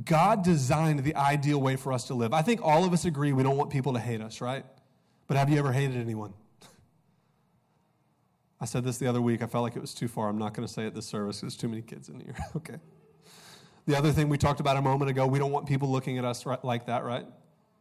God 0.04 0.44
designed 0.44 1.00
the 1.00 1.16
ideal 1.16 1.60
way 1.60 1.76
for 1.76 1.92
us 1.92 2.04
to 2.04 2.14
live. 2.14 2.32
I 2.32 2.42
think 2.42 2.60
all 2.62 2.84
of 2.84 2.92
us 2.92 3.04
agree 3.04 3.32
we 3.32 3.42
don't 3.42 3.56
want 3.56 3.70
people 3.70 3.94
to 3.94 3.98
hate 3.98 4.20
us, 4.20 4.40
right? 4.40 4.64
But 5.26 5.36
have 5.36 5.50
you 5.50 5.58
ever 5.58 5.72
hated 5.72 5.96
anyone? 5.96 6.32
I 8.60 8.66
said 8.66 8.84
this 8.84 8.98
the 8.98 9.08
other 9.08 9.20
week. 9.20 9.42
I 9.42 9.46
felt 9.46 9.62
like 9.62 9.74
it 9.74 9.80
was 9.80 9.94
too 9.94 10.06
far. 10.06 10.28
I'm 10.28 10.38
not 10.38 10.54
going 10.54 10.66
to 10.66 10.72
say 10.72 10.86
it 10.86 10.94
this 10.94 11.06
service. 11.06 11.40
There's 11.40 11.56
too 11.56 11.68
many 11.68 11.82
kids 11.82 12.08
in 12.08 12.20
here. 12.20 12.36
okay. 12.56 12.76
The 13.86 13.98
other 13.98 14.12
thing 14.12 14.28
we 14.28 14.38
talked 14.38 14.60
about 14.60 14.76
a 14.76 14.82
moment 14.82 15.10
ago, 15.10 15.26
we 15.26 15.40
don't 15.40 15.50
want 15.50 15.66
people 15.66 15.90
looking 15.90 16.18
at 16.18 16.24
us 16.24 16.46
right, 16.46 16.64
like 16.64 16.86
that, 16.86 17.02
right? 17.02 17.26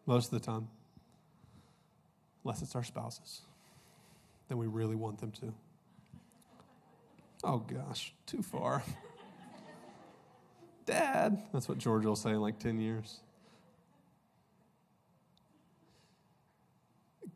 Most 0.08 0.34
of 0.34 0.40
the 0.40 0.46
time. 0.46 0.68
Unless 2.44 2.64
it's 2.64 2.76
our 2.76 2.84
spouses. 2.84 3.42
Then 4.48 4.58
we 4.58 4.66
really 4.66 4.96
want 4.96 5.20
them 5.20 5.32
to. 5.34 5.54
Oh 7.44 7.60
gosh, 7.60 8.14
too 8.26 8.42
far. 8.42 8.84
Dad. 10.90 11.44
That's 11.54 11.70
what 11.70 11.78
George 11.78 12.06
will 12.06 12.16
say 12.16 12.32
in 12.32 12.42
like 12.42 12.60
10 12.60 12.80
years. 12.80 13.20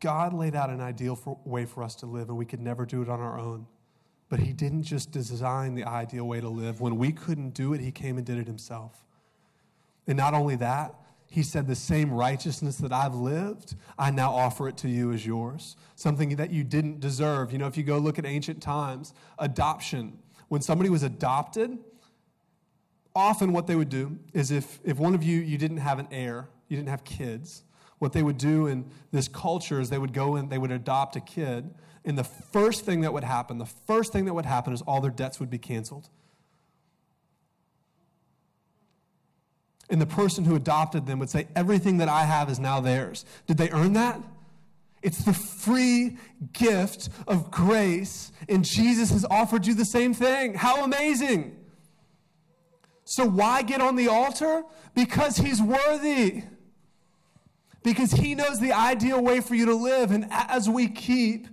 God 0.00 0.34
laid 0.34 0.56
out 0.56 0.70
an 0.70 0.80
ideal 0.80 1.14
for, 1.14 1.38
way 1.44 1.64
for 1.64 1.82
us 1.82 1.94
to 1.96 2.06
live, 2.06 2.28
and 2.28 2.36
we 2.36 2.44
could 2.44 2.60
never 2.60 2.84
do 2.84 3.00
it 3.00 3.08
on 3.08 3.20
our 3.20 3.38
own. 3.38 3.66
But 4.28 4.40
He 4.40 4.52
didn't 4.52 4.82
just 4.82 5.12
design 5.12 5.74
the 5.74 5.84
ideal 5.84 6.24
way 6.24 6.40
to 6.40 6.48
live. 6.48 6.80
When 6.80 6.96
we 6.96 7.12
couldn't 7.12 7.50
do 7.50 7.72
it, 7.74 7.80
He 7.80 7.92
came 7.92 8.16
and 8.16 8.26
did 8.26 8.38
it 8.38 8.46
Himself. 8.46 9.04
And 10.06 10.18
not 10.18 10.34
only 10.34 10.56
that, 10.56 10.94
He 11.26 11.42
said, 11.44 11.68
The 11.68 11.76
same 11.76 12.12
righteousness 12.12 12.76
that 12.78 12.92
I've 12.92 13.14
lived, 13.14 13.76
I 13.96 14.10
now 14.10 14.32
offer 14.32 14.68
it 14.68 14.76
to 14.78 14.88
you 14.88 15.12
as 15.12 15.24
yours. 15.24 15.76
Something 15.94 16.36
that 16.36 16.50
you 16.50 16.64
didn't 16.64 16.98
deserve. 16.98 17.52
You 17.52 17.58
know, 17.58 17.68
if 17.68 17.76
you 17.76 17.84
go 17.84 17.98
look 17.98 18.18
at 18.18 18.26
ancient 18.26 18.60
times, 18.60 19.14
adoption, 19.38 20.18
when 20.48 20.60
somebody 20.60 20.90
was 20.90 21.04
adopted, 21.04 21.78
often 23.14 23.52
what 23.52 23.66
they 23.66 23.76
would 23.76 23.88
do 23.88 24.18
is 24.32 24.50
if, 24.50 24.80
if 24.84 24.98
one 24.98 25.14
of 25.14 25.22
you, 25.22 25.40
you 25.40 25.56
didn't 25.58 25.78
have 25.78 25.98
an 25.98 26.08
heir, 26.10 26.48
you 26.68 26.76
didn't 26.76 26.88
have 26.88 27.04
kids, 27.04 27.64
what 27.98 28.12
they 28.12 28.22
would 28.22 28.38
do 28.38 28.66
in 28.66 28.90
this 29.12 29.28
culture 29.28 29.80
is 29.80 29.90
they 29.90 29.98
would 29.98 30.12
go 30.12 30.36
and 30.36 30.50
they 30.50 30.58
would 30.58 30.72
adopt 30.72 31.16
a 31.16 31.20
kid, 31.20 31.72
and 32.04 32.18
the 32.18 32.24
first 32.24 32.84
thing 32.84 33.00
that 33.02 33.12
would 33.12 33.24
happen, 33.24 33.58
the 33.58 33.64
first 33.66 34.12
thing 34.12 34.26
that 34.26 34.34
would 34.34 34.44
happen 34.44 34.72
is 34.72 34.82
all 34.82 35.00
their 35.00 35.10
debts 35.10 35.40
would 35.40 35.50
be 35.50 35.58
canceled. 35.58 36.10
And 39.88 40.00
the 40.00 40.06
person 40.06 40.44
who 40.44 40.56
adopted 40.56 41.06
them 41.06 41.18
would 41.18 41.30
say, 41.30 41.46
Everything 41.54 41.98
that 41.98 42.08
I 42.08 42.24
have 42.24 42.50
is 42.50 42.58
now 42.58 42.80
theirs. 42.80 43.24
Did 43.46 43.58
they 43.58 43.70
earn 43.70 43.92
that? 43.94 44.20
It's 45.02 45.24
the 45.24 45.34
free 45.34 46.16
gift 46.52 47.10
of 47.28 47.50
grace, 47.50 48.32
and 48.48 48.64
Jesus 48.64 49.10
has 49.10 49.26
offered 49.26 49.66
you 49.66 49.74
the 49.74 49.84
same 49.84 50.14
thing. 50.14 50.54
How 50.54 50.82
amazing! 50.82 51.63
So, 53.04 53.26
why 53.26 53.62
get 53.62 53.80
on 53.80 53.96
the 53.96 54.08
altar? 54.08 54.62
Because 54.94 55.36
He's 55.36 55.60
worthy. 55.60 56.42
Because 57.82 58.12
He 58.12 58.34
knows 58.34 58.60
the 58.60 58.72
ideal 58.72 59.22
way 59.22 59.40
for 59.40 59.54
you 59.54 59.66
to 59.66 59.74
live. 59.74 60.10
And 60.10 60.26
as 60.30 60.68
we 60.68 60.88
keep 60.88 61.48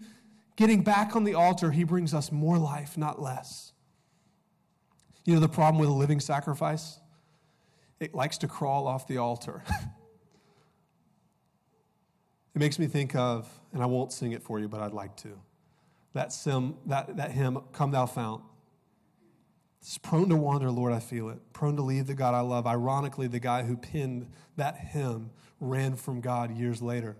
getting 0.55 0.83
back 0.83 1.15
on 1.15 1.23
the 1.23 1.35
altar, 1.35 1.71
He 1.71 1.83
brings 1.83 2.13
us 2.13 2.31
more 2.31 2.57
life, 2.57 2.97
not 2.97 3.21
less. 3.21 3.73
You 5.25 5.35
know 5.35 5.41
the 5.41 5.49
problem 5.49 5.79
with 5.79 5.89
a 5.89 5.93
living 5.93 6.19
sacrifice? 6.19 6.99
It 7.99 8.15
likes 8.15 8.39
to 8.39 8.47
crawl 8.47 8.87
off 8.87 9.07
the 9.07 9.17
altar. 9.17 9.63
it 12.55 12.59
makes 12.59 12.79
me 12.79 12.87
think 12.87 13.13
of, 13.15 13.47
and 13.73 13.83
I 13.83 13.85
won't 13.85 14.11
sing 14.11 14.31
it 14.31 14.41
for 14.41 14.59
you, 14.59 14.67
but 14.67 14.81
I'd 14.81 14.93
like 14.93 15.15
to. 15.17 15.39
That, 16.13 16.33
sim, 16.33 16.77
that, 16.87 17.17
that 17.17 17.31
hymn, 17.31 17.59
Come 17.73 17.91
Thou 17.91 18.05
Fount. 18.05 18.41
It's 19.81 19.97
prone 19.97 20.29
to 20.29 20.35
wander, 20.35 20.69
Lord, 20.69 20.93
I 20.93 20.99
feel 20.99 21.29
it. 21.29 21.39
Prone 21.53 21.75
to 21.75 21.81
leave 21.81 22.05
the 22.05 22.13
God 22.13 22.35
I 22.35 22.41
love. 22.41 22.67
Ironically, 22.67 23.27
the 23.27 23.39
guy 23.39 23.63
who 23.63 23.75
penned 23.75 24.27
that 24.55 24.77
hymn 24.77 25.31
ran 25.59 25.95
from 25.95 26.21
God 26.21 26.55
years 26.55 26.81
later. 26.81 27.17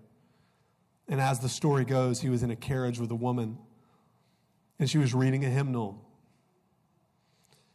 And 1.08 1.20
as 1.20 1.40
the 1.40 1.50
story 1.50 1.86
goes, 1.86 2.22
he 2.22 2.30
was 2.30 2.44
in 2.44 2.52
a 2.52 2.56
carriage 2.56 3.00
with 3.00 3.10
a 3.10 3.16
woman, 3.16 3.58
and 4.80 4.90
she 4.90 5.00
was 5.00 5.14
reading 5.14 5.44
a 5.44 5.50
hymnal. 5.50 6.08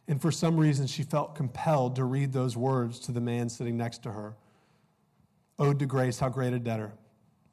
And 0.07 0.21
for 0.21 0.31
some 0.31 0.57
reason, 0.57 0.87
she 0.87 1.03
felt 1.03 1.35
compelled 1.35 1.97
to 1.97 2.05
read 2.05 2.31
those 2.31 2.55
words 2.55 2.97
to 3.01 3.11
the 3.11 3.19
man 3.19 3.49
sitting 3.49 3.75
next 3.77 4.03
to 4.03 4.11
her 4.11 4.35
Ode 5.59 5.79
to 5.79 5.85
grace, 5.85 6.19
how 6.19 6.29
great 6.29 6.53
a 6.53 6.59
debtor. 6.59 6.93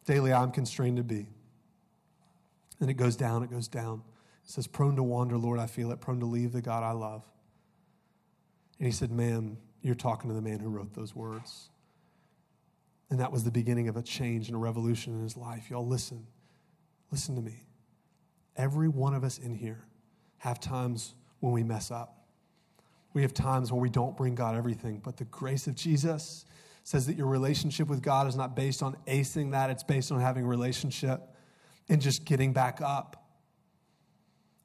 Daily 0.04 0.32
I'm 0.32 0.50
constrained 0.50 0.98
to 0.98 1.02
be. 1.02 1.26
And 2.80 2.90
it 2.90 2.94
goes 2.94 3.16
down, 3.16 3.42
it 3.42 3.50
goes 3.50 3.66
down. 3.66 4.02
It 4.44 4.50
says, 4.50 4.66
Prone 4.66 4.96
to 4.96 5.02
wander, 5.02 5.36
Lord, 5.36 5.58
I 5.58 5.66
feel 5.66 5.90
it, 5.90 6.00
prone 6.00 6.20
to 6.20 6.26
leave 6.26 6.52
the 6.52 6.62
God 6.62 6.82
I 6.82 6.92
love. 6.92 7.24
And 8.78 8.86
he 8.86 8.92
said, 8.92 9.10
Ma'am, 9.10 9.56
you're 9.82 9.94
talking 9.94 10.28
to 10.30 10.34
the 10.34 10.42
man 10.42 10.60
who 10.60 10.68
wrote 10.68 10.94
those 10.94 11.14
words. 11.14 11.70
And 13.10 13.20
that 13.20 13.30
was 13.30 13.44
the 13.44 13.50
beginning 13.50 13.88
of 13.88 13.96
a 13.96 14.02
change 14.02 14.48
and 14.48 14.56
a 14.56 14.58
revolution 14.58 15.14
in 15.14 15.22
his 15.22 15.36
life. 15.36 15.70
Y'all, 15.70 15.86
listen. 15.86 16.26
Listen 17.10 17.36
to 17.36 17.42
me. 17.42 17.62
Every 18.56 18.88
one 18.88 19.14
of 19.14 19.24
us 19.24 19.38
in 19.38 19.54
here 19.54 19.84
have 20.38 20.60
times 20.60 21.14
when 21.40 21.52
we 21.52 21.62
mess 21.62 21.90
up. 21.90 22.24
We 23.12 23.22
have 23.22 23.32
times 23.32 23.70
when 23.70 23.80
we 23.80 23.88
don't 23.88 24.16
bring 24.16 24.34
God 24.34 24.56
everything, 24.56 25.00
but 25.04 25.16
the 25.16 25.24
grace 25.26 25.66
of 25.66 25.76
Jesus 25.76 26.44
says 26.82 27.06
that 27.06 27.16
your 27.16 27.28
relationship 27.28 27.88
with 27.88 28.02
God 28.02 28.26
is 28.26 28.36
not 28.36 28.56
based 28.56 28.82
on 28.82 28.96
acing 29.06 29.52
that, 29.52 29.70
it's 29.70 29.82
based 29.82 30.10
on 30.10 30.20
having 30.20 30.44
a 30.44 30.48
relationship 30.48 31.20
and 31.88 32.00
just 32.00 32.24
getting 32.24 32.52
back 32.52 32.80
up. 32.80 33.23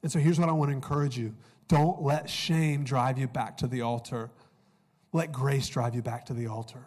And 0.02 0.10
so 0.10 0.18
here's 0.18 0.40
what 0.40 0.48
I 0.48 0.52
want 0.52 0.70
to 0.70 0.74
encourage 0.74 1.18
you 1.18 1.34
don't 1.68 2.02
let 2.02 2.28
shame 2.28 2.84
drive 2.84 3.18
you 3.18 3.28
back 3.28 3.56
to 3.58 3.66
the 3.66 3.82
altar, 3.82 4.30
let 5.12 5.32
grace 5.32 5.68
drive 5.68 5.94
you 5.94 6.02
back 6.02 6.26
to 6.26 6.34
the 6.34 6.46
altar. 6.46 6.86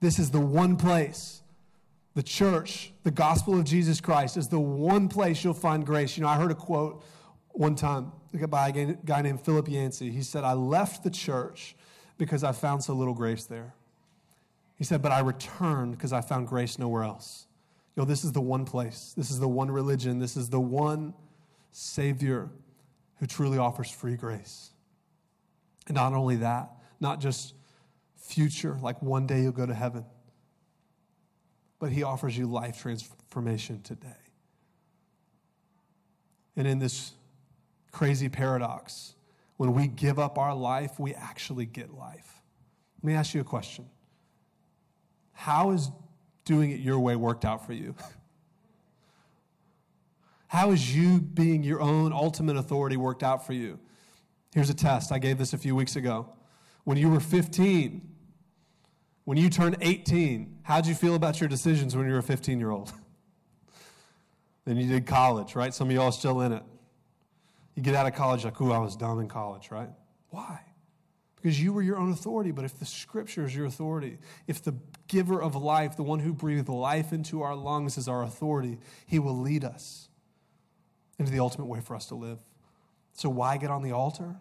This 0.00 0.18
is 0.18 0.30
the 0.30 0.40
one 0.40 0.76
place, 0.76 1.42
the 2.14 2.22
church, 2.22 2.92
the 3.02 3.10
gospel 3.10 3.58
of 3.58 3.64
Jesus 3.64 4.00
Christ 4.00 4.36
is 4.36 4.48
the 4.48 4.60
one 4.60 5.08
place 5.08 5.44
you'll 5.44 5.54
find 5.54 5.86
grace. 5.86 6.16
You 6.16 6.22
know, 6.22 6.28
I 6.28 6.36
heard 6.36 6.50
a 6.50 6.56
quote 6.56 7.04
one 7.50 7.74
time 7.74 8.12
by 8.48 8.68
a 8.68 8.94
guy 8.94 9.22
named 9.22 9.40
Philip 9.40 9.68
Yancey. 9.68 10.10
He 10.10 10.22
said, 10.22 10.44
I 10.44 10.52
left 10.52 11.04
the 11.04 11.10
church 11.10 11.76
because 12.18 12.44
I 12.44 12.52
found 12.52 12.82
so 12.82 12.94
little 12.94 13.14
grace 13.14 13.44
there. 13.44 13.74
He 14.76 14.84
said, 14.84 15.02
but 15.02 15.12
I 15.12 15.20
returned 15.20 15.92
because 15.92 16.12
I 16.12 16.20
found 16.20 16.48
grace 16.48 16.78
nowhere 16.78 17.02
else. 17.02 17.46
You 17.94 18.02
know, 18.02 18.06
this 18.06 18.24
is 18.24 18.32
the 18.32 18.42
one 18.42 18.64
place. 18.64 19.14
This 19.16 19.30
is 19.30 19.38
the 19.38 19.48
one 19.48 19.70
religion. 19.70 20.18
This 20.18 20.36
is 20.36 20.50
the 20.50 20.60
one 20.60 21.14
Savior 21.78 22.48
who 23.16 23.26
truly 23.26 23.58
offers 23.58 23.90
free 23.90 24.16
grace. 24.16 24.70
And 25.86 25.94
not 25.94 26.14
only 26.14 26.36
that, 26.36 26.70
not 27.00 27.20
just 27.20 27.54
future, 28.16 28.78
like 28.80 29.02
one 29.02 29.26
day 29.26 29.42
you'll 29.42 29.52
go 29.52 29.66
to 29.66 29.74
heaven, 29.74 30.06
but 31.78 31.92
He 31.92 32.02
offers 32.02 32.36
you 32.36 32.46
life 32.46 32.80
transformation 32.80 33.82
today. 33.82 34.08
And 36.56 36.66
in 36.66 36.78
this 36.78 37.12
crazy 37.92 38.30
paradox, 38.30 39.14
when 39.58 39.74
we 39.74 39.86
give 39.86 40.18
up 40.18 40.38
our 40.38 40.54
life, 40.54 40.98
we 40.98 41.12
actually 41.12 41.66
get 41.66 41.92
life. 41.92 42.40
Let 43.02 43.04
me 43.04 43.12
ask 43.12 43.34
you 43.34 43.42
a 43.42 43.44
question 43.44 43.84
How 45.32 45.72
is 45.72 45.90
doing 46.46 46.70
it 46.70 46.80
your 46.80 46.98
way 47.00 47.16
worked 47.16 47.44
out 47.44 47.66
for 47.66 47.74
you? 47.74 47.94
How 50.48 50.70
is 50.70 50.94
you 50.94 51.20
being 51.20 51.62
your 51.62 51.80
own 51.80 52.12
ultimate 52.12 52.56
authority 52.56 52.96
worked 52.96 53.22
out 53.22 53.46
for 53.46 53.52
you? 53.52 53.78
Here's 54.54 54.70
a 54.70 54.74
test. 54.74 55.12
I 55.12 55.18
gave 55.18 55.38
this 55.38 55.52
a 55.52 55.58
few 55.58 55.74
weeks 55.74 55.96
ago. 55.96 56.28
When 56.84 56.96
you 56.96 57.10
were 57.10 57.20
15, 57.20 58.00
when 59.24 59.36
you 59.36 59.50
turned 59.50 59.76
18, 59.80 60.58
how'd 60.62 60.86
you 60.86 60.94
feel 60.94 61.16
about 61.16 61.40
your 61.40 61.48
decisions 61.48 61.96
when 61.96 62.06
you 62.06 62.12
were 62.12 62.20
a 62.20 62.22
15 62.22 62.60
year 62.60 62.70
old? 62.70 62.92
then 64.64 64.76
you 64.76 64.88
did 64.88 65.04
college, 65.04 65.56
right? 65.56 65.74
Some 65.74 65.88
of 65.88 65.94
y'all 65.94 66.06
are 66.06 66.12
still 66.12 66.40
in 66.42 66.52
it. 66.52 66.62
You 67.74 67.82
get 67.82 67.94
out 67.94 68.06
of 68.06 68.14
college 68.14 68.44
like, 68.44 68.58
ooh, 68.60 68.72
I 68.72 68.78
was 68.78 68.96
dumb 68.96 69.20
in 69.20 69.28
college, 69.28 69.70
right? 69.70 69.90
Why? 70.30 70.60
Because 71.34 71.60
you 71.60 71.72
were 71.72 71.82
your 71.82 71.98
own 71.98 72.12
authority. 72.12 72.52
But 72.52 72.64
if 72.64 72.78
the 72.78 72.86
scripture 72.86 73.44
is 73.44 73.54
your 73.54 73.66
authority, 73.66 74.18
if 74.46 74.62
the 74.62 74.74
giver 75.08 75.42
of 75.42 75.56
life, 75.56 75.96
the 75.96 76.02
one 76.02 76.20
who 76.20 76.32
breathed 76.32 76.68
life 76.68 77.12
into 77.12 77.42
our 77.42 77.54
lungs, 77.54 77.98
is 77.98 78.08
our 78.08 78.22
authority, 78.22 78.78
he 79.06 79.18
will 79.18 79.36
lead 79.36 79.64
us 79.64 80.08
into 81.18 81.32
the 81.32 81.40
ultimate 81.40 81.66
way 81.66 81.80
for 81.80 81.94
us 81.96 82.06
to 82.06 82.14
live. 82.14 82.38
So, 83.12 83.28
why 83.28 83.56
get 83.56 83.70
on 83.70 83.82
the 83.82 83.92
altar? 83.92 84.36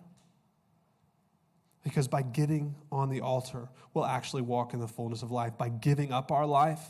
Because 1.83 2.07
by 2.07 2.23
getting 2.23 2.75
on 2.91 3.09
the 3.09 3.21
altar, 3.21 3.69
we'll 3.93 4.05
actually 4.05 4.41
walk 4.41 4.73
in 4.73 4.79
the 4.79 4.88
fullness 4.88 5.21
of 5.21 5.31
life. 5.31 5.57
By 5.57 5.69
giving 5.69 6.11
up 6.11 6.31
our 6.31 6.45
life, 6.45 6.81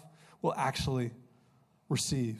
we'll 0.41 0.55
actually 0.55 1.11
receive 1.89 2.37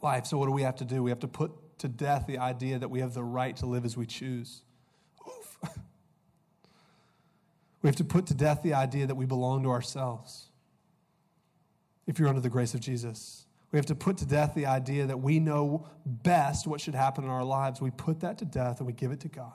life. 0.00 0.26
So, 0.26 0.38
what 0.38 0.46
do 0.46 0.52
we 0.52 0.62
have 0.62 0.76
to 0.76 0.84
do? 0.84 1.02
We 1.02 1.10
have 1.10 1.20
to 1.20 1.28
put 1.28 1.52
to 1.78 1.88
death 1.88 2.26
the 2.26 2.38
idea 2.38 2.78
that 2.78 2.88
we 2.88 3.00
have 3.00 3.14
the 3.14 3.24
right 3.24 3.56
to 3.56 3.66
live 3.66 3.84
as 3.84 3.96
we 3.96 4.06
choose. 4.06 4.62
Oof. 5.26 5.58
We 7.82 7.88
have 7.88 7.96
to 7.96 8.04
put 8.04 8.24
to 8.28 8.34
death 8.34 8.62
the 8.62 8.72
idea 8.72 9.06
that 9.06 9.14
we 9.14 9.26
belong 9.26 9.64
to 9.64 9.68
ourselves. 9.68 10.46
If 12.06 12.18
you're 12.18 12.28
under 12.28 12.40
the 12.40 12.48
grace 12.48 12.72
of 12.72 12.80
Jesus, 12.80 13.43
we 13.74 13.78
have 13.78 13.86
to 13.86 13.96
put 13.96 14.18
to 14.18 14.24
death 14.24 14.54
the 14.54 14.66
idea 14.66 15.04
that 15.04 15.18
we 15.18 15.40
know 15.40 15.88
best 16.06 16.64
what 16.64 16.80
should 16.80 16.94
happen 16.94 17.24
in 17.24 17.30
our 17.30 17.42
lives. 17.42 17.80
We 17.80 17.90
put 17.90 18.20
that 18.20 18.38
to 18.38 18.44
death 18.44 18.78
and 18.78 18.86
we 18.86 18.92
give 18.92 19.10
it 19.10 19.18
to 19.22 19.28
God. 19.28 19.50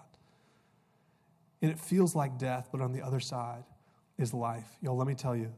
And 1.62 1.72
it 1.72 1.80
feels 1.80 2.16
like 2.16 2.38
death, 2.38 2.68
but 2.70 2.82
on 2.82 2.92
the 2.92 3.02
other 3.02 3.22
side 3.22 3.64
is 4.18 4.34
life. 4.34 4.68
Y'all, 4.82 4.98
let 4.98 5.08
me 5.08 5.16
tell 5.16 5.38
you, 5.38 5.54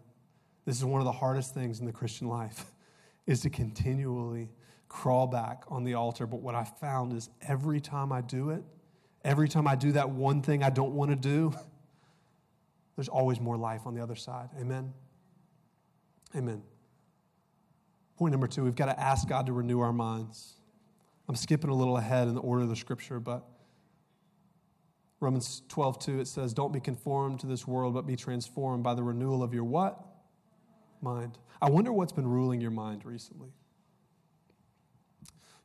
this 0.64 0.78
is 0.78 0.86
one 0.86 1.02
of 1.02 1.06
the 1.06 1.12
hardest 1.12 1.56
things 1.56 1.80
in 1.80 1.88
the 1.88 1.92
Christian 1.92 2.28
life 2.28 2.66
is 3.26 3.42
to 3.42 3.50
continually 3.50 4.52
crawl 4.88 5.26
back 5.26 5.64
on 5.70 5.84
the 5.84 5.96
altar. 5.96 6.28
But 6.28 6.42
what 6.44 6.54
I 6.54 6.64
found 6.64 7.14
is 7.14 7.32
every 7.42 7.82
time 7.82 8.12
I 8.12 8.22
do 8.22 8.52
it, 8.52 8.64
every 9.26 9.50
time 9.50 9.68
I 9.68 9.74
do 9.74 9.94
that 9.94 10.12
one 10.12 10.44
thing 10.44 10.62
I 10.62 10.70
don't 10.70 10.94
want 10.94 11.10
to 11.10 11.16
do, 11.18 11.52
there's 12.96 13.10
always 13.10 13.40
more 13.40 13.58
life 13.58 13.88
on 13.88 13.96
the 13.96 14.04
other 14.04 14.16
side. 14.16 14.50
Amen? 14.60 14.94
Amen. 16.36 16.62
Point 18.22 18.34
number 18.34 18.46
two, 18.46 18.64
we've 18.64 18.76
got 18.76 18.86
to 18.86 19.00
ask 19.00 19.28
God 19.28 19.48
to 19.48 19.52
renew 19.52 19.80
our 19.80 19.92
minds. 19.92 20.54
I'm 21.28 21.34
skipping 21.34 21.72
a 21.72 21.74
little 21.74 21.98
ahead 21.98 22.28
in 22.28 22.36
the 22.36 22.42
order 22.42 22.62
of 22.62 22.70
the 22.70 22.76
scripture, 22.76 23.20
but 23.20 23.44
Romans 25.20 25.64
12, 25.70 25.98
2, 25.98 26.20
it 26.20 26.28
says, 26.28 26.54
Don't 26.54 26.72
be 26.72 26.80
conformed 26.80 27.40
to 27.40 27.48
this 27.48 27.66
world, 27.66 27.96
but 27.96 28.06
be 28.06 28.16
transformed 28.16 28.84
by 28.84 28.94
the 28.94 29.02
renewal 29.02 29.42
of 29.42 29.56
your 29.56 29.64
what? 29.64 30.06
Mind. 31.02 31.40
I 31.64 31.72
wonder 31.72 31.92
what's 31.92 32.12
been 32.12 32.28
ruling 32.28 32.62
your 32.62 32.70
mind 32.70 33.06
recently. 33.06 33.50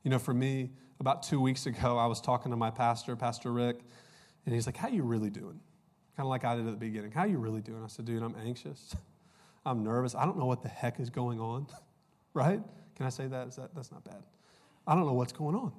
You 0.02 0.10
know, 0.10 0.18
for 0.18 0.32
me, 0.32 0.70
about 0.98 1.24
two 1.24 1.42
weeks 1.42 1.66
ago, 1.66 1.98
I 1.98 2.06
was 2.06 2.22
talking 2.22 2.50
to 2.52 2.56
my 2.56 2.70
pastor, 2.70 3.16
Pastor 3.16 3.52
Rick, 3.52 3.80
and 4.46 4.54
he's 4.54 4.64
like, 4.64 4.78
How 4.78 4.88
you 4.88 5.02
really 5.02 5.28
doing? 5.28 5.60
Kind 6.16 6.24
of 6.24 6.28
like 6.28 6.46
I 6.46 6.56
did 6.56 6.64
at 6.64 6.70
the 6.70 6.78
beginning. 6.78 7.10
How 7.10 7.24
you 7.24 7.36
really 7.36 7.60
doing? 7.60 7.84
I 7.84 7.88
said, 7.88 8.06
Dude, 8.06 8.22
I'm 8.22 8.34
anxious. 8.46 8.96
I'm 9.66 9.84
nervous. 9.84 10.14
I 10.14 10.24
don't 10.24 10.38
know 10.38 10.46
what 10.46 10.62
the 10.62 10.70
heck 10.70 11.00
is 11.00 11.10
going 11.10 11.38
on, 11.38 11.66
right? 12.36 12.60
Can 12.94 13.06
I 13.06 13.08
say 13.08 13.26
that? 13.26 13.48
Is 13.48 13.56
that? 13.56 13.74
That's 13.74 13.90
not 13.90 14.04
bad. 14.04 14.22
I 14.86 14.94
don't 14.94 15.06
know 15.06 15.14
what's 15.14 15.32
going 15.32 15.56
on. 15.56 15.72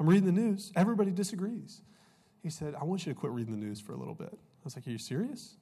I'm 0.00 0.08
reading 0.08 0.24
the 0.24 0.32
news. 0.32 0.72
Everybody 0.74 1.10
disagrees. 1.10 1.82
He 2.42 2.48
said, 2.48 2.74
I 2.74 2.84
want 2.84 3.06
you 3.06 3.12
to 3.12 3.18
quit 3.18 3.32
reading 3.32 3.52
the 3.52 3.64
news 3.64 3.80
for 3.80 3.92
a 3.92 3.96
little 3.96 4.14
bit. 4.14 4.32
I 4.32 4.64
was 4.64 4.74
like, 4.74 4.86
Are 4.86 4.90
you 4.90 4.98
serious? 4.98 5.56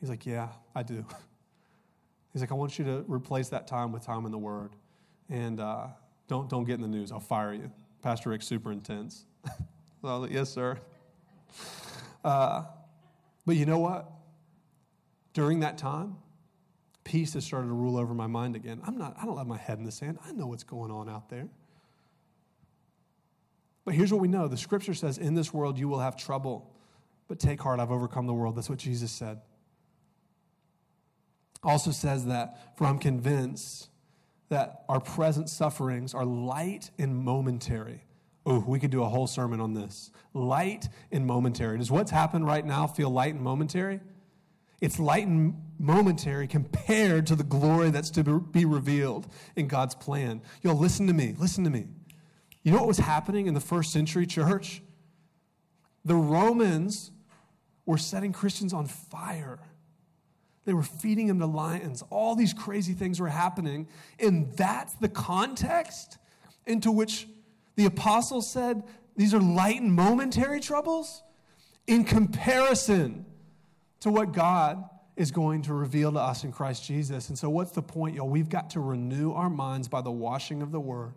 He's 0.00 0.08
like, 0.08 0.24
Yeah, 0.24 0.48
I 0.74 0.84
do. 0.84 1.04
He's 2.32 2.40
like, 2.40 2.52
I 2.52 2.54
want 2.54 2.78
you 2.78 2.84
to 2.84 3.04
replace 3.08 3.48
that 3.48 3.66
time 3.66 3.90
with 3.90 4.04
time 4.04 4.26
in 4.26 4.32
the 4.32 4.38
Word. 4.38 4.70
And 5.28 5.58
uh, 5.60 5.88
don't, 6.28 6.48
don't 6.48 6.64
get 6.64 6.74
in 6.74 6.82
the 6.82 6.88
news. 6.88 7.10
I'll 7.10 7.20
fire 7.20 7.52
you. 7.52 7.70
Pastor 8.00 8.30
Rick's 8.30 8.46
super 8.46 8.70
intense. 8.70 9.24
so 9.46 9.52
I 10.04 10.12
was 10.12 10.22
like, 10.22 10.32
Yes, 10.32 10.50
sir. 10.50 10.78
Uh, 12.24 12.64
but 13.46 13.54
you 13.54 13.64
know 13.64 13.78
what? 13.78 14.10
During 15.34 15.60
that 15.60 15.78
time, 15.78 16.16
peace 17.08 17.32
has 17.32 17.42
started 17.42 17.68
to 17.68 17.72
rule 17.72 17.96
over 17.96 18.12
my 18.12 18.26
mind 18.26 18.54
again. 18.54 18.82
I'm 18.86 18.98
not, 18.98 19.16
I 19.20 19.24
don't 19.24 19.38
have 19.38 19.46
my 19.46 19.56
head 19.56 19.78
in 19.78 19.84
the 19.84 19.90
sand. 19.90 20.18
I 20.26 20.32
know 20.32 20.46
what's 20.46 20.62
going 20.62 20.90
on 20.90 21.08
out 21.08 21.30
there. 21.30 21.48
But 23.86 23.94
here's 23.94 24.12
what 24.12 24.20
we 24.20 24.28
know 24.28 24.46
the 24.46 24.58
scripture 24.58 24.92
says, 24.92 25.16
In 25.16 25.34
this 25.34 25.52
world 25.52 25.78
you 25.78 25.88
will 25.88 26.00
have 26.00 26.18
trouble, 26.18 26.70
but 27.26 27.40
take 27.40 27.62
heart, 27.62 27.80
I've 27.80 27.90
overcome 27.90 28.26
the 28.26 28.34
world. 28.34 28.56
That's 28.56 28.68
what 28.68 28.78
Jesus 28.78 29.10
said. 29.10 29.40
Also 31.62 31.90
says 31.90 32.26
that, 32.26 32.76
for 32.76 32.86
I'm 32.86 32.98
convinced 32.98 33.88
that 34.50 34.84
our 34.86 35.00
present 35.00 35.48
sufferings 35.48 36.12
are 36.12 36.26
light 36.26 36.90
and 36.98 37.16
momentary. 37.16 38.04
Oh, 38.44 38.62
we 38.66 38.78
could 38.78 38.90
do 38.90 39.02
a 39.02 39.08
whole 39.08 39.26
sermon 39.26 39.62
on 39.62 39.72
this. 39.72 40.10
Light 40.34 40.88
and 41.10 41.26
momentary. 41.26 41.78
Does 41.78 41.90
what's 41.90 42.10
happened 42.10 42.46
right 42.46 42.64
now 42.64 42.86
feel 42.86 43.08
light 43.08 43.32
and 43.32 43.42
momentary? 43.42 44.00
It's 44.82 44.98
light 44.98 45.26
and 45.26 45.54
momentary 45.78 46.46
compared 46.46 47.26
to 47.28 47.36
the 47.36 47.44
glory 47.44 47.90
that's 47.90 48.10
to 48.10 48.24
be 48.24 48.64
revealed 48.64 49.26
in 49.56 49.68
God's 49.68 49.94
plan. 49.94 50.42
Y'all, 50.62 50.76
listen 50.76 51.06
to 51.06 51.12
me. 51.12 51.34
Listen 51.38 51.64
to 51.64 51.70
me. 51.70 51.86
You 52.62 52.72
know 52.72 52.78
what 52.78 52.88
was 52.88 52.98
happening 52.98 53.46
in 53.46 53.54
the 53.54 53.60
first 53.60 53.92
century 53.92 54.26
church? 54.26 54.82
The 56.04 56.16
Romans 56.16 57.12
were 57.86 57.98
setting 57.98 58.32
Christians 58.32 58.72
on 58.72 58.86
fire. 58.86 59.58
They 60.64 60.74
were 60.74 60.82
feeding 60.82 61.28
them 61.28 61.38
to 61.38 61.46
lions. 61.46 62.02
All 62.10 62.34
these 62.34 62.52
crazy 62.52 62.92
things 62.92 63.20
were 63.20 63.28
happening. 63.28 63.88
And 64.20 64.52
that's 64.52 64.94
the 64.94 65.08
context 65.08 66.18
into 66.66 66.90
which 66.90 67.26
the 67.76 67.86
apostles 67.86 68.50
said 68.50 68.82
these 69.16 69.32
are 69.32 69.40
light 69.40 69.80
and 69.80 69.92
momentary 69.92 70.60
troubles 70.60 71.22
in 71.86 72.04
comparison 72.04 73.24
to 74.00 74.10
what 74.10 74.32
God 74.32 74.84
is 75.18 75.32
going 75.32 75.62
to 75.62 75.74
reveal 75.74 76.12
to 76.12 76.20
us 76.20 76.44
in 76.44 76.52
Christ 76.52 76.84
Jesus. 76.84 77.28
And 77.28 77.36
so, 77.36 77.50
what's 77.50 77.72
the 77.72 77.82
point, 77.82 78.14
y'all? 78.14 78.28
We've 78.28 78.48
got 78.48 78.70
to 78.70 78.80
renew 78.80 79.32
our 79.32 79.50
minds 79.50 79.88
by 79.88 80.00
the 80.00 80.12
washing 80.12 80.62
of 80.62 80.70
the 80.70 80.78
word. 80.78 81.14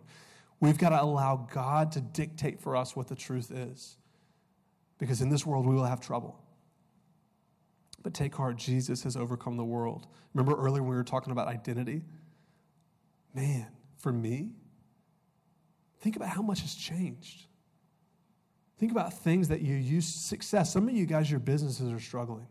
We've 0.58 0.76
got 0.76 0.88
to 0.88 1.00
allow 1.00 1.48
God 1.52 1.92
to 1.92 2.00
dictate 2.00 2.60
for 2.60 2.76
us 2.76 2.96
what 2.96 3.06
the 3.06 3.14
truth 3.14 3.52
is. 3.52 3.96
Because 4.98 5.22
in 5.22 5.28
this 5.28 5.46
world, 5.46 5.66
we 5.66 5.74
will 5.74 5.84
have 5.84 6.00
trouble. 6.00 6.36
But 8.02 8.12
take 8.12 8.34
heart, 8.34 8.56
Jesus 8.56 9.04
has 9.04 9.16
overcome 9.16 9.56
the 9.56 9.64
world. 9.64 10.08
Remember 10.34 10.60
earlier 10.60 10.82
when 10.82 10.90
we 10.90 10.96
were 10.96 11.04
talking 11.04 11.30
about 11.30 11.46
identity? 11.46 12.02
Man, 13.34 13.68
for 13.98 14.12
me, 14.12 14.50
think 16.00 16.16
about 16.16 16.28
how 16.28 16.42
much 16.42 16.60
has 16.62 16.74
changed. 16.74 17.46
Think 18.78 18.90
about 18.90 19.12
things 19.12 19.46
that 19.46 19.60
you 19.60 19.76
use 19.76 20.06
success. 20.06 20.72
Some 20.72 20.88
of 20.88 20.94
you 20.94 21.06
guys, 21.06 21.30
your 21.30 21.38
businesses 21.38 21.92
are 21.92 22.00
struggling. 22.00 22.48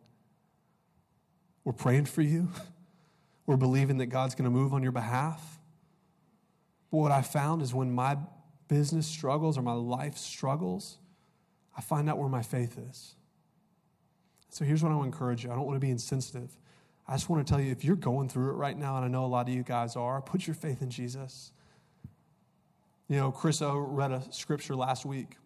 We're 1.63 1.73
praying 1.73 2.05
for 2.05 2.21
you. 2.21 2.49
We're 3.45 3.57
believing 3.57 3.97
that 3.97 4.07
God's 4.07 4.35
going 4.35 4.45
to 4.45 4.51
move 4.51 4.73
on 4.73 4.83
your 4.83 4.91
behalf. 4.91 5.59
But 6.91 6.97
what 6.97 7.11
I 7.11 7.21
found 7.21 7.61
is 7.61 7.73
when 7.73 7.91
my 7.91 8.17
business 8.67 9.07
struggles 9.07 9.57
or 9.57 9.61
my 9.61 9.73
life 9.73 10.17
struggles, 10.17 10.97
I 11.75 11.81
find 11.81 12.09
out 12.09 12.17
where 12.17 12.29
my 12.29 12.41
faith 12.41 12.77
is. 12.89 13.15
So 14.49 14.65
here's 14.65 14.83
what 14.83 14.91
I 14.91 14.95
want 14.95 15.11
to 15.11 15.13
encourage 15.13 15.43
you. 15.43 15.51
I 15.51 15.55
don't 15.55 15.65
want 15.65 15.77
to 15.77 15.85
be 15.85 15.89
insensitive. 15.89 16.49
I 17.07 17.13
just 17.13 17.29
want 17.29 17.45
to 17.45 17.51
tell 17.51 17.61
you 17.61 17.71
if 17.71 17.83
you're 17.83 17.95
going 17.95 18.29
through 18.29 18.51
it 18.51 18.53
right 18.53 18.77
now, 18.77 18.97
and 18.97 19.05
I 19.05 19.07
know 19.07 19.25
a 19.25 19.27
lot 19.27 19.47
of 19.47 19.53
you 19.53 19.63
guys 19.63 19.95
are, 19.95 20.21
put 20.21 20.45
your 20.45 20.53
faith 20.53 20.81
in 20.81 20.89
Jesus. 20.89 21.51
You 23.07 23.17
know, 23.17 23.31
Chris 23.31 23.61
O 23.61 23.77
read 23.77 24.11
a 24.11 24.23
scripture 24.31 24.75
last 24.75 25.05
week. 25.05 25.37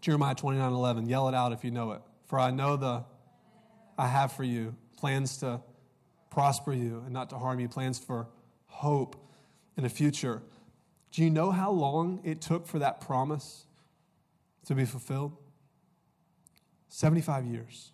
Jeremiah 0.00 0.34
29 0.34 0.72
11. 0.72 1.06
Yell 1.06 1.28
it 1.28 1.34
out 1.34 1.52
if 1.52 1.64
you 1.64 1.70
know 1.70 1.92
it. 1.92 2.02
For 2.26 2.38
I 2.38 2.50
know 2.50 2.76
the 2.76 3.04
I 3.98 4.08
have 4.08 4.32
for 4.32 4.44
you 4.44 4.74
plans 5.06 5.36
to 5.36 5.60
prosper 6.30 6.72
you 6.72 7.00
and 7.04 7.12
not 7.12 7.30
to 7.30 7.38
harm 7.38 7.60
you, 7.60 7.68
plans 7.68 7.96
for 7.96 8.26
hope 8.66 9.14
in 9.76 9.84
the 9.84 9.88
future. 9.88 10.42
Do 11.12 11.22
you 11.22 11.30
know 11.30 11.52
how 11.52 11.70
long 11.70 12.20
it 12.24 12.40
took 12.40 12.66
for 12.66 12.80
that 12.80 13.00
promise 13.00 13.66
to 14.64 14.74
be 14.74 14.84
fulfilled? 14.84 15.36
75 16.88 17.46
years. 17.46 17.92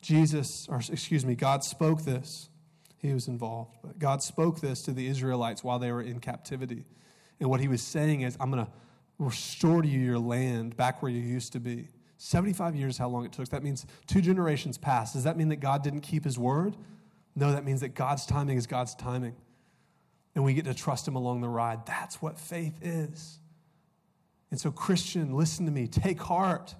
Jesus, 0.00 0.68
or 0.70 0.76
excuse 0.76 1.26
me, 1.26 1.34
God 1.34 1.64
spoke 1.64 2.04
this. 2.04 2.50
He 2.98 3.12
was 3.12 3.26
involved, 3.26 3.78
but 3.82 3.98
God 3.98 4.22
spoke 4.22 4.60
this 4.60 4.82
to 4.82 4.92
the 4.92 5.08
Israelites 5.08 5.64
while 5.64 5.80
they 5.80 5.90
were 5.90 6.02
in 6.02 6.20
captivity. 6.20 6.84
And 7.40 7.50
what 7.50 7.58
he 7.58 7.66
was 7.66 7.82
saying 7.82 8.20
is, 8.20 8.36
I'm 8.38 8.52
going 8.52 8.64
to 8.64 8.70
restore 9.18 9.82
to 9.82 9.88
you 9.88 9.98
your 9.98 10.20
land 10.20 10.76
back 10.76 11.02
where 11.02 11.10
you 11.10 11.20
used 11.20 11.52
to 11.54 11.58
be. 11.58 11.88
75 12.18 12.74
years, 12.74 12.98
how 12.98 13.08
long 13.08 13.24
it 13.24 13.32
took. 13.32 13.48
That 13.48 13.62
means 13.62 13.86
two 14.06 14.20
generations 14.20 14.76
passed. 14.76 15.14
Does 15.14 15.24
that 15.24 15.36
mean 15.36 15.48
that 15.48 15.60
God 15.60 15.82
didn't 15.82 16.00
keep 16.00 16.24
his 16.24 16.38
word? 16.38 16.76
No, 17.34 17.52
that 17.52 17.64
means 17.64 17.80
that 17.80 17.94
God's 17.94 18.26
timing 18.26 18.58
is 18.58 18.66
God's 18.66 18.94
timing. 18.96 19.36
And 20.34 20.44
we 20.44 20.52
get 20.52 20.64
to 20.64 20.74
trust 20.74 21.06
him 21.06 21.14
along 21.14 21.40
the 21.40 21.48
ride. 21.48 21.86
That's 21.86 22.20
what 22.20 22.38
faith 22.38 22.74
is. 22.82 23.38
And 24.50 24.60
so, 24.60 24.70
Christian, 24.72 25.34
listen 25.36 25.64
to 25.66 25.72
me. 25.72 25.86
Take 25.86 26.20
heart. 26.20 26.74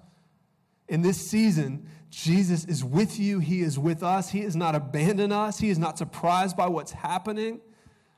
In 0.89 1.01
this 1.01 1.17
season, 1.17 1.87
Jesus 2.09 2.65
is 2.65 2.83
with 2.83 3.19
you. 3.19 3.39
He 3.39 3.61
is 3.61 3.79
with 3.79 4.03
us. 4.03 4.29
He 4.29 4.41
has 4.41 4.55
not 4.55 4.75
abandoned 4.75 5.31
us. 5.31 5.59
He 5.59 5.69
is 5.69 5.79
not 5.79 5.97
surprised 5.97 6.57
by 6.57 6.67
what's 6.67 6.91
happening. 6.91 7.61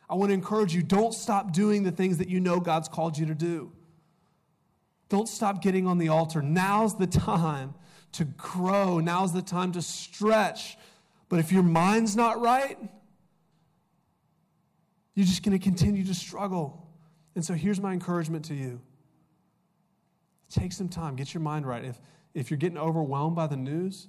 I 0.10 0.16
want 0.16 0.30
to 0.30 0.34
encourage 0.34 0.74
you 0.74 0.82
don't 0.82 1.14
stop 1.14 1.52
doing 1.52 1.84
the 1.84 1.92
things 1.92 2.18
that 2.18 2.30
you 2.30 2.40
know 2.40 2.60
God's 2.60 2.88
called 2.88 3.18
you 3.18 3.28
to 3.28 3.36
do. 3.36 3.72
Don't 5.12 5.28
stop 5.28 5.62
getting 5.62 5.88
on 5.88 5.98
the 5.98 6.08
altar. 6.08 6.42
Now's 6.42 6.98
the 6.98 7.06
time 7.06 7.74
to 8.14 8.24
grow. 8.24 9.00
Now's 9.00 9.34
the 9.34 9.42
time 9.42 9.74
to 9.74 9.82
stretch. 9.82 10.78
But 11.28 11.40
if 11.40 11.52
your 11.52 11.64
mind's 11.64 12.16
not 12.16 12.40
right, 12.40 12.78
you're 15.14 15.26
just 15.26 15.44
going 15.44 15.52
to 15.52 15.62
continue 15.62 16.06
to 16.06 16.14
struggle. 16.14 16.88
And 17.36 17.44
so 17.44 17.54
here's 17.54 17.82
my 17.82 17.92
encouragement 17.92 18.46
to 18.46 18.54
you 18.54 18.80
take 20.50 20.72
some 20.72 20.88
time, 20.88 21.18
get 21.18 21.34
your 21.34 21.42
mind 21.42 21.66
right. 21.66 21.84
If, 21.84 22.00
if 22.34 22.50
you're 22.50 22.58
getting 22.58 22.78
overwhelmed 22.78 23.36
by 23.36 23.48
the 23.48 23.58
news, 23.58 24.08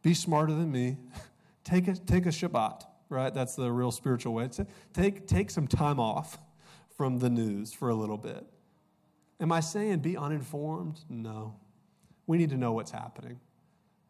be 0.00 0.14
smarter 0.14 0.54
than 0.54 0.72
me. 0.72 0.96
take, 1.64 1.86
a, 1.86 1.96
take 1.96 2.24
a 2.24 2.30
Shabbat, 2.30 2.82
right? 3.10 3.32
That's 3.32 3.56
the 3.56 3.70
real 3.70 3.90
spiritual 3.90 4.32
way. 4.32 4.48
Take, 4.94 5.26
take 5.26 5.50
some 5.50 5.66
time 5.66 6.00
off 6.00 6.38
from 6.96 7.18
the 7.18 7.28
news 7.28 7.74
for 7.74 7.90
a 7.90 7.94
little 7.94 8.16
bit. 8.16 8.46
Am 9.40 9.52
I 9.52 9.60
saying 9.60 9.98
be 9.98 10.16
uninformed? 10.16 11.00
No. 11.08 11.56
We 12.26 12.38
need 12.38 12.50
to 12.50 12.56
know 12.56 12.72
what's 12.72 12.90
happening. 12.90 13.40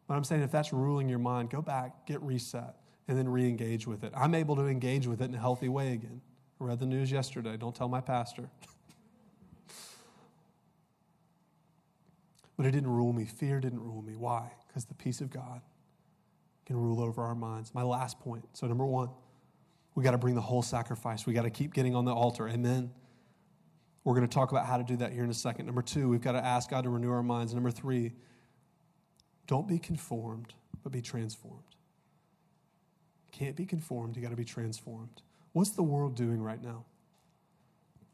But 0.06 0.14
I'm 0.14 0.24
saying 0.24 0.42
if 0.42 0.52
that's 0.52 0.72
ruling 0.72 1.08
your 1.08 1.18
mind, 1.18 1.50
go 1.50 1.62
back, 1.62 2.06
get 2.06 2.22
reset, 2.22 2.76
and 3.08 3.18
then 3.18 3.28
re 3.28 3.48
engage 3.48 3.87
with 3.87 4.04
it. 4.04 4.12
I'm 4.14 4.34
able 4.34 4.56
to 4.56 4.66
engage 4.66 5.06
with 5.06 5.20
it 5.22 5.24
in 5.24 5.34
a 5.34 5.40
healthy 5.40 5.68
way 5.68 5.92
again, 5.92 6.20
I 6.60 6.64
read 6.64 6.78
the 6.78 6.87
news 6.87 7.10
yesterday. 7.10 7.56
Don't 7.56 7.74
tell 7.74 7.88
my 7.88 8.00
pastor. 8.00 8.48
but 12.56 12.66
it 12.66 12.70
didn't 12.70 12.90
rule 12.90 13.12
me. 13.12 13.24
Fear 13.24 13.60
didn't 13.60 13.80
rule 13.80 14.02
me. 14.02 14.14
Why? 14.14 14.52
Because 14.68 14.84
the 14.84 14.94
peace 14.94 15.20
of 15.20 15.30
God 15.30 15.62
can 16.66 16.76
rule 16.76 17.00
over 17.00 17.22
our 17.22 17.34
minds. 17.34 17.74
My 17.74 17.82
last 17.82 18.20
point. 18.20 18.44
So, 18.52 18.66
number 18.66 18.87
one, 18.87 19.08
we 19.94 20.02
got 20.02 20.12
to 20.12 20.18
bring 20.18 20.34
the 20.34 20.40
whole 20.40 20.62
sacrifice. 20.62 21.26
We 21.26 21.32
got 21.34 21.42
to 21.42 21.50
keep 21.50 21.74
getting 21.74 21.94
on 21.94 22.04
the 22.04 22.14
altar. 22.14 22.48
Amen. 22.48 22.90
We're 24.05 24.14
going 24.14 24.29
to 24.29 24.33
talk 24.33 24.53
about 24.53 24.67
how 24.67 24.77
to 24.77 24.85
do 24.85 24.97
that 24.99 25.12
here 25.12 25.25
in 25.25 25.31
a 25.31 25.35
second. 25.35 25.67
Number 25.67 25.83
two, 25.83 26.09
we've 26.09 26.21
got 26.21 26.33
to 26.33 26.45
ask 26.45 26.71
God 26.71 26.85
to 26.85 26.90
renew 26.90 27.11
our 27.11 27.23
minds. 27.23 27.55
Number 27.55 27.71
three, 27.71 28.12
don't 29.47 29.67
be 29.67 29.79
conformed, 29.79 30.55
but 30.83 30.93
be 30.93 31.01
transformed. 31.01 31.62
Can't 33.33 33.57
be 33.57 33.67
conformed, 33.67 34.17
you 34.17 34.23
got 34.23 34.31
to 34.31 34.37
be 34.37 34.45
transformed. 34.45 35.23
What's 35.53 35.71
the 35.71 35.83
world 35.83 36.14
doing 36.14 36.43
right 36.43 36.62
now? 36.62 36.85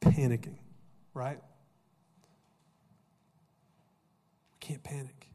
Panicking, 0.01 0.57
right? 1.13 1.41
Can't 4.61 4.83
panic. 4.83 5.27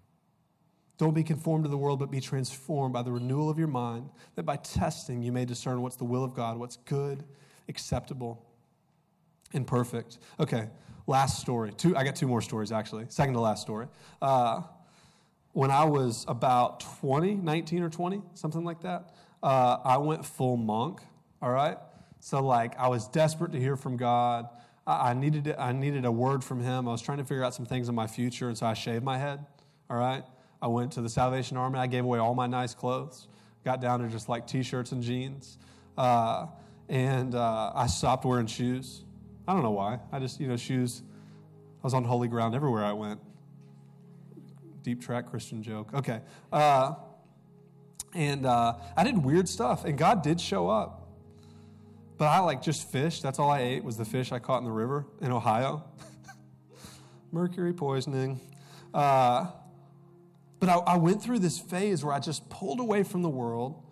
Don't 0.98 1.14
be 1.14 1.24
conformed 1.24 1.66
to 1.66 1.70
the 1.70 1.78
world, 1.78 2.00
but 2.00 2.10
be 2.10 2.22
transformed 2.22 2.94
by 2.94 3.02
the 3.02 3.12
renewal 3.12 3.50
of 3.50 3.60
your 3.60 3.68
mind, 3.68 4.10
that 4.36 4.44
by 4.44 4.56
testing 4.56 5.22
you 5.22 5.32
may 5.32 5.44
discern 5.44 5.82
what's 5.82 5.98
the 5.98 6.06
will 6.06 6.24
of 6.24 6.34
God, 6.34 6.58
what's 6.58 6.78
good, 6.78 7.26
acceptable, 7.68 8.46
and 9.56 9.66
perfect. 9.66 10.20
Okay, 10.40 10.68
last 11.08 11.40
story. 11.40 11.72
Two, 11.72 11.96
I 11.96 12.04
got 12.04 12.16
two 12.16 12.28
more 12.28 12.42
stories 12.42 12.72
actually. 12.72 13.06
Second 13.10 13.34
to 13.34 13.40
last 13.40 13.62
story. 13.62 13.88
Uh, 14.22 14.62
when 15.54 15.72
I 15.72 15.86
was 15.86 16.26
about 16.28 16.82
20, 17.00 17.36
19 17.36 17.82
or 17.82 17.90
20, 17.90 18.22
something 18.34 18.66
like 18.66 18.82
that, 18.82 19.16
uh, 19.42 19.78
I 19.84 19.98
went 19.98 20.26
full 20.26 20.58
monk, 20.58 21.00
all 21.42 21.52
right? 21.52 21.78
So, 22.20 22.44
like, 22.44 22.78
I 22.78 22.90
was 22.90 23.08
desperate 23.08 23.54
to 23.54 23.60
hear 23.60 23.78
from 23.78 23.96
God. 23.96 24.50
I, 24.86 25.12
I, 25.12 25.14
needed, 25.14 25.56
I 25.58 25.72
needed 25.72 26.04
a 26.04 26.12
word 26.12 26.44
from 26.44 26.62
Him. 26.62 26.88
I 26.90 26.92
was 26.92 27.02
trying 27.02 27.20
to 27.20 27.24
figure 27.24 27.44
out 27.44 27.54
some 27.54 27.66
things 27.66 27.88
in 27.88 27.96
my 27.96 28.08
future, 28.08 28.50
and 28.50 28.58
so 28.58 28.66
I 28.66 28.74
shaved 28.74 29.06
my 29.06 29.18
head, 29.18 29.46
all 29.90 29.98
right? 29.98 30.26
I 30.62 30.68
went 30.68 30.92
to 30.94 31.02
the 31.02 31.10
Salvation 31.10 31.56
Army. 31.56 31.80
I 31.80 31.88
gave 31.88 32.04
away 32.04 32.20
all 32.20 32.36
my 32.36 32.48
nice 32.48 32.74
clothes, 32.74 33.28
got 33.64 33.80
down 33.80 34.02
to 34.02 34.10
just 34.10 34.28
like 34.28 34.48
t 34.48 34.64
shirts 34.64 34.92
and 34.92 35.02
jeans. 35.02 35.58
Uh, 35.98 36.48
and 36.90 37.36
uh, 37.36 37.72
I 37.74 37.88
stopped 37.88 38.26
wearing 38.26 38.48
shoes. 38.48 39.04
I 39.48 39.54
don't 39.54 39.64
know 39.64 39.72
why. 39.72 40.00
I 40.12 40.20
just, 40.20 40.40
you 40.40 40.48
know, 40.48 40.58
shoes. 40.58 41.04
I 41.82 41.84
was 41.84 41.94
on 41.94 42.04
holy 42.04 42.28
ground 42.28 42.56
everywhere 42.56 42.84
I 42.84 42.94
went. 42.94 43.20
Deep 44.82 45.02
track 45.02 45.30
Christian 45.30 45.62
joke. 45.62 45.94
Okay. 45.94 46.22
Uh, 46.52 46.96
and 48.14 48.46
uh, 48.46 48.76
I 48.96 49.04
did 49.04 49.18
weird 49.18 49.48
stuff, 49.50 49.86
and 49.86 49.98
God 49.98 50.24
did 50.24 50.40
show 50.40 50.70
up. 50.70 51.10
But 52.18 52.26
I 52.26 52.40
like 52.40 52.62
just 52.62 52.90
fish. 52.92 53.22
That's 53.22 53.40
all 53.40 53.50
I 53.50 53.60
ate 53.60 53.84
was 53.84 53.98
the 53.98 54.06
fish 54.06 54.32
I 54.32 54.40
caught 54.40 54.60
in 54.60 54.64
the 54.64 54.72
river 54.72 55.06
in 55.22 55.32
Ohio. 55.32 55.84
Mercury 57.32 57.74
poisoning. 57.74 58.40
Uh, 58.94 59.48
but 60.60 60.70
I, 60.70 60.78
I 60.78 60.98
went 60.98 61.22
through 61.22 61.40
this 61.40 61.60
phase 61.60 62.04
where 62.04 62.14
I 62.14 62.20
just 62.20 62.50
pulled 62.50 62.80
away 62.80 63.04
from 63.04 63.22
the 63.22 63.30
world 63.30 63.84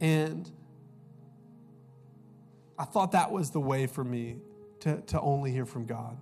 and 0.00 0.50
I 2.78 2.84
thought 2.84 3.12
that 3.12 3.32
was 3.32 3.50
the 3.50 3.60
way 3.60 3.86
for 3.86 4.04
me 4.04 4.36
to, 4.84 5.00
to 5.00 5.20
only 5.20 5.50
hear 5.50 5.66
from 5.66 5.86
God. 5.86 6.16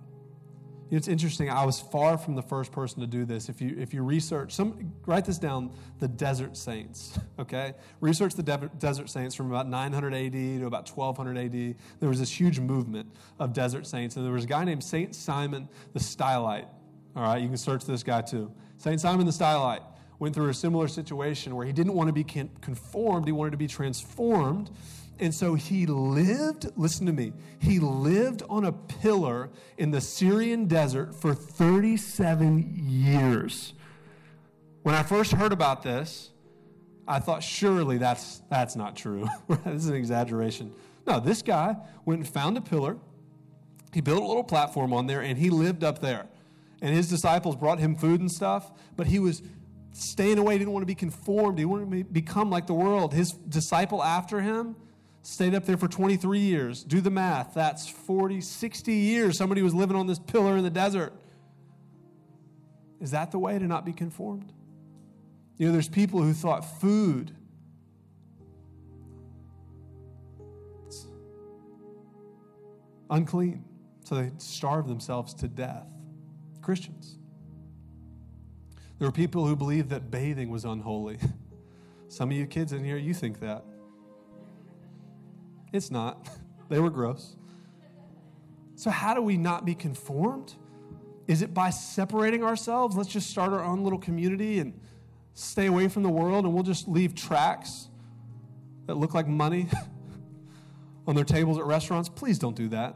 It's 0.89 1.07
interesting. 1.07 1.49
I 1.49 1.65
was 1.65 1.79
far 1.79 2.17
from 2.19 2.35
the 2.35 2.41
first 2.41 2.71
person 2.71 3.01
to 3.01 3.07
do 3.07 3.25
this. 3.25 3.49
If 3.49 3.61
you 3.61 3.75
if 3.79 3.95
you 3.95 4.03
research, 4.03 4.53
some 4.53 4.93
write 5.07 5.25
this 5.25 5.39
down. 5.39 5.71
The 5.99 6.07
Desert 6.07 6.57
Saints. 6.57 7.19
Okay, 7.39 7.73
research 7.99 8.35
the 8.35 8.43
De- 8.43 8.69
Desert 8.77 9.09
Saints 9.09 9.33
from 9.33 9.49
about 9.49 9.67
900 9.67 10.13
AD 10.13 10.31
to 10.31 10.65
about 10.65 10.87
1200 10.87 11.37
AD. 11.37 11.75
There 11.99 12.07
was 12.07 12.19
this 12.19 12.29
huge 12.29 12.59
movement 12.59 13.11
of 13.39 13.53
Desert 13.53 13.87
Saints, 13.87 14.15
and 14.15 14.23
there 14.23 14.31
was 14.31 14.43
a 14.43 14.47
guy 14.47 14.63
named 14.63 14.83
Saint 14.83 15.15
Simon 15.15 15.67
the 15.93 15.99
Stylite. 15.99 16.67
All 17.15 17.23
right, 17.23 17.41
you 17.41 17.47
can 17.47 17.57
search 17.57 17.85
this 17.85 18.03
guy 18.03 18.21
too. 18.21 18.51
Saint 18.77 19.01
Simon 19.01 19.25
the 19.25 19.31
Stylite 19.31 19.81
went 20.19 20.35
through 20.35 20.49
a 20.49 20.53
similar 20.53 20.87
situation 20.87 21.55
where 21.55 21.65
he 21.65 21.73
didn't 21.73 21.95
want 21.95 22.07
to 22.07 22.13
be 22.13 22.23
conformed; 22.23 23.25
he 23.25 23.31
wanted 23.31 23.51
to 23.51 23.57
be 23.57 23.67
transformed. 23.67 24.69
And 25.19 25.33
so 25.33 25.53
he 25.53 25.85
lived, 25.85 26.67
listen 26.75 27.05
to 27.05 27.13
me, 27.13 27.33
he 27.59 27.79
lived 27.79 28.43
on 28.49 28.65
a 28.65 28.71
pillar 28.71 29.49
in 29.77 29.91
the 29.91 30.01
Syrian 30.01 30.65
desert 30.65 31.15
for 31.15 31.33
37 31.33 32.73
years. 32.83 33.73
When 34.81 34.95
I 34.95 35.03
first 35.03 35.31
heard 35.31 35.53
about 35.53 35.83
this, 35.83 36.31
I 37.07 37.19
thought, 37.19 37.43
surely 37.43 37.97
that's, 37.97 38.41
that's 38.49 38.75
not 38.75 38.95
true. 38.95 39.27
this 39.65 39.83
is 39.83 39.87
an 39.87 39.95
exaggeration. 39.95 40.73
No, 41.05 41.19
this 41.19 41.41
guy 41.41 41.75
went 42.05 42.21
and 42.21 42.27
found 42.27 42.57
a 42.57 42.61
pillar. 42.61 42.97
He 43.93 44.01
built 44.01 44.21
a 44.21 44.25
little 44.25 44.43
platform 44.43 44.93
on 44.93 45.07
there 45.07 45.21
and 45.21 45.37
he 45.37 45.49
lived 45.49 45.83
up 45.83 45.99
there. 45.99 46.27
And 46.81 46.93
his 46.93 47.09
disciples 47.09 47.55
brought 47.55 47.79
him 47.79 47.95
food 47.95 48.19
and 48.19 48.31
stuff, 48.31 48.71
but 48.97 49.07
he 49.07 49.19
was 49.19 49.41
staying 49.93 50.37
away. 50.37 50.55
He 50.55 50.59
didn't 50.59 50.73
want 50.73 50.81
to 50.81 50.87
be 50.87 50.95
conformed, 50.95 51.59
he 51.59 51.65
wanted 51.65 51.91
to 51.91 52.03
become 52.03 52.49
like 52.49 52.67
the 52.67 52.73
world. 52.73 53.13
His 53.13 53.31
disciple 53.31 54.03
after 54.03 54.41
him, 54.41 54.75
Stayed 55.23 55.55
up 55.55 55.65
there 55.65 55.77
for 55.77 55.87
23 55.87 56.39
years. 56.39 56.83
Do 56.83 56.99
the 56.99 57.09
math. 57.09 57.53
That's 57.53 57.87
40, 57.87 58.41
60 58.41 58.93
years 58.93 59.37
somebody 59.37 59.61
was 59.61 59.73
living 59.73 59.95
on 59.95 60.05
this 60.05 60.19
pillar 60.19 60.57
in 60.57 60.63
the 60.63 60.69
desert. 60.69 61.13
Is 62.99 63.11
that 63.11 63.31
the 63.31 63.39
way 63.39 63.57
to 63.57 63.65
not 63.65 63.85
be 63.85 63.93
conformed? 63.93 64.51
You 65.57 65.67
know, 65.67 65.71
there's 65.71 65.87
people 65.87 66.21
who 66.21 66.33
thought 66.33 66.61
food 66.81 67.31
unclean, 73.09 73.63
so 74.03 74.15
they 74.15 74.31
starved 74.39 74.89
themselves 74.89 75.33
to 75.35 75.47
death. 75.47 75.87
Christians. 76.61 77.17
There 78.99 79.07
were 79.07 79.11
people 79.11 79.45
who 79.45 79.55
believed 79.55 79.89
that 79.89 80.11
bathing 80.11 80.49
was 80.49 80.65
unholy. 80.65 81.17
Some 82.09 82.31
of 82.31 82.37
you 82.37 82.45
kids 82.45 82.73
in 82.73 82.83
here, 82.83 82.97
you 82.97 83.13
think 83.13 83.39
that. 83.39 83.63
It's 85.73 85.91
not. 85.91 86.29
they 86.69 86.79
were 86.79 86.89
gross. 86.91 87.35
So, 88.75 88.89
how 88.89 89.13
do 89.13 89.21
we 89.21 89.37
not 89.37 89.65
be 89.65 89.75
conformed? 89.75 90.55
Is 91.27 91.41
it 91.41 91.53
by 91.53 91.69
separating 91.71 92.43
ourselves? 92.43 92.95
Let's 92.95 93.09
just 93.09 93.29
start 93.29 93.51
our 93.53 93.63
own 93.63 93.83
little 93.83 93.99
community 93.99 94.59
and 94.59 94.79
stay 95.33 95.65
away 95.65 95.87
from 95.87 96.03
the 96.03 96.09
world, 96.09 96.45
and 96.45 96.53
we'll 96.53 96.63
just 96.63 96.87
leave 96.87 97.15
tracks 97.15 97.89
that 98.87 98.95
look 98.95 99.13
like 99.13 99.27
money 99.27 99.67
on 101.07 101.15
their 101.15 101.23
tables 101.23 101.57
at 101.57 101.65
restaurants. 101.65 102.09
Please 102.09 102.37
don't 102.37 102.55
do 102.55 102.67
that. 102.69 102.95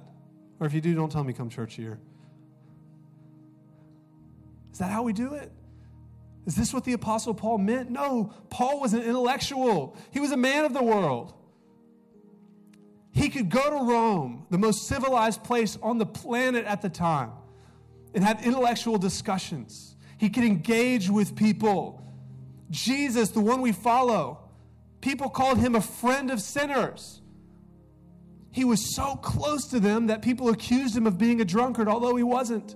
Or 0.59 0.67
if 0.67 0.73
you 0.73 0.81
do, 0.81 0.93
don't 0.93 1.11
tell 1.11 1.23
me 1.23 1.33
come 1.33 1.49
church 1.49 1.75
here. 1.75 1.99
Is 4.71 4.79
that 4.79 4.91
how 4.91 5.03
we 5.03 5.13
do 5.13 5.33
it? 5.33 5.51
Is 6.45 6.55
this 6.55 6.73
what 6.73 6.83
the 6.83 6.93
Apostle 6.93 7.33
Paul 7.33 7.57
meant? 7.57 7.89
No, 7.89 8.33
Paul 8.49 8.79
was 8.79 8.93
an 8.93 9.01
intellectual, 9.01 9.97
he 10.11 10.19
was 10.19 10.31
a 10.31 10.37
man 10.37 10.65
of 10.65 10.73
the 10.73 10.83
world. 10.83 11.33
He 13.17 13.29
could 13.29 13.49
go 13.49 13.67
to 13.67 13.91
Rome, 13.91 14.45
the 14.51 14.59
most 14.59 14.87
civilized 14.87 15.43
place 15.43 15.75
on 15.81 15.97
the 15.97 16.05
planet 16.05 16.65
at 16.65 16.83
the 16.83 16.89
time, 16.89 17.31
and 18.13 18.23
have 18.23 18.45
intellectual 18.45 18.99
discussions. 18.99 19.95
He 20.19 20.29
could 20.29 20.43
engage 20.43 21.09
with 21.09 21.35
people. 21.35 22.05
Jesus, 22.69 23.31
the 23.31 23.41
one 23.41 23.61
we 23.61 23.71
follow, 23.71 24.37
people 25.01 25.31
called 25.31 25.57
him 25.57 25.73
a 25.73 25.81
friend 25.81 26.29
of 26.29 26.39
sinners. 26.39 27.21
He 28.51 28.63
was 28.63 28.93
so 28.93 29.15
close 29.15 29.65
to 29.69 29.79
them 29.79 30.07
that 30.07 30.21
people 30.21 30.49
accused 30.49 30.95
him 30.95 31.07
of 31.07 31.17
being 31.17 31.41
a 31.41 31.45
drunkard, 31.45 31.87
although 31.87 32.15
he 32.15 32.23
wasn't. 32.23 32.75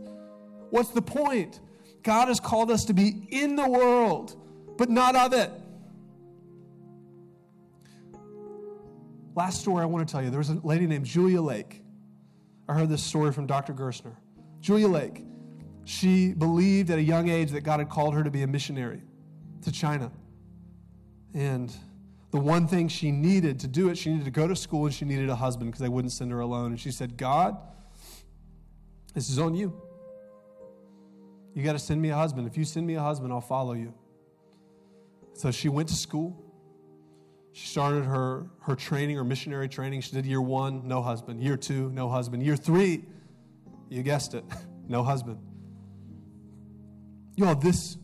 What's 0.72 0.90
the 0.90 1.04
point? 1.04 1.60
God 2.02 2.30
has 2.30 2.40
called 2.40 2.72
us 2.72 2.86
to 2.86 2.96
be 2.96 3.28
in 3.30 3.56
the 3.56 3.70
world, 3.70 4.36
but 4.76 4.90
not 4.90 5.16
of 5.16 5.34
it. 5.34 5.52
Last 9.36 9.62
story 9.62 9.82
I 9.82 9.86
want 9.86 10.08
to 10.08 10.12
tell 10.12 10.24
you 10.24 10.30
there 10.30 10.40
was 10.40 10.50
a 10.50 10.60
lady 10.64 10.88
named 10.88 11.06
Julia 11.06 11.42
Lake. 11.42 11.82
I 12.68 12.74
heard 12.74 12.90
this 12.90 13.04
story 13.04 13.32
from 13.32 13.48
Dr. 13.48 13.74
Gerstner. 13.74 14.16
Julia 14.60 14.88
Lake, 14.88 15.24
she 15.86 16.34
believed 16.34 16.90
at 16.90 17.00
a 17.00 17.02
young 17.02 17.30
age 17.30 17.52
that 17.52 17.62
God 17.62 17.80
had 17.80 17.90
called 17.90 18.14
her 18.14 18.24
to 18.24 18.32
be 18.32 18.44
a 18.44 18.48
missionary 18.48 19.02
to 19.64 19.72
China. 19.72 20.12
And 21.34 21.74
the 22.32 22.40
one 22.40 22.68
thing 22.68 22.88
she 22.88 23.12
needed 23.12 23.60
to 23.62 23.68
do 23.68 23.90
it, 23.90 23.98
she 23.98 24.12
needed 24.12 24.26
to 24.26 24.32
go 24.32 24.48
to 24.48 24.56
school 24.56 24.86
and 24.86 24.94
she 24.94 25.06
needed 25.06 25.30
a 25.30 25.36
husband 25.36 25.72
because 25.72 25.82
they 25.82 25.90
wouldn't 25.90 26.12
send 26.12 26.32
her 26.32 26.42
alone. 26.42 26.72
And 26.72 26.80
she 26.80 26.92
said, 26.92 27.18
God, 27.18 27.58
this 29.14 29.30
is 29.30 29.40
on 29.40 29.56
you. 29.56 29.74
You 31.54 31.64
got 31.64 31.74
to 31.74 31.80
send 31.80 32.02
me 32.02 32.10
a 32.10 32.16
husband. 32.16 32.48
If 32.48 32.58
you 32.58 32.64
send 32.64 32.86
me 32.88 32.96
a 32.96 33.02
husband, 33.02 33.34
I'll 33.34 33.42
follow 33.42 33.74
you. 33.74 33.94
So 35.34 35.52
she 35.52 35.70
went 35.70 35.90
to 35.90 35.96
school. 35.96 36.51
She 37.54 37.68
started 37.68 38.06
her, 38.06 38.46
her 38.62 38.76
training, 38.76 39.18
her 39.18 39.24
missionary 39.24 39.68
training. 39.68 40.02
She 40.02 40.12
did 40.12 40.26
year 40.26 40.42
one, 40.42 40.88
no 40.88 41.02
husband. 41.02 41.44
Year 41.44 41.58
two, 41.58 41.90
no 41.90 42.08
husband. 42.08 42.44
Year 42.44 42.56
three, 42.56 43.04
you 43.90 44.04
guessed 44.04 44.34
it, 44.34 44.46
no 44.88 45.04
husband. 45.04 45.40
Know, 47.38 47.56
this 47.56 47.98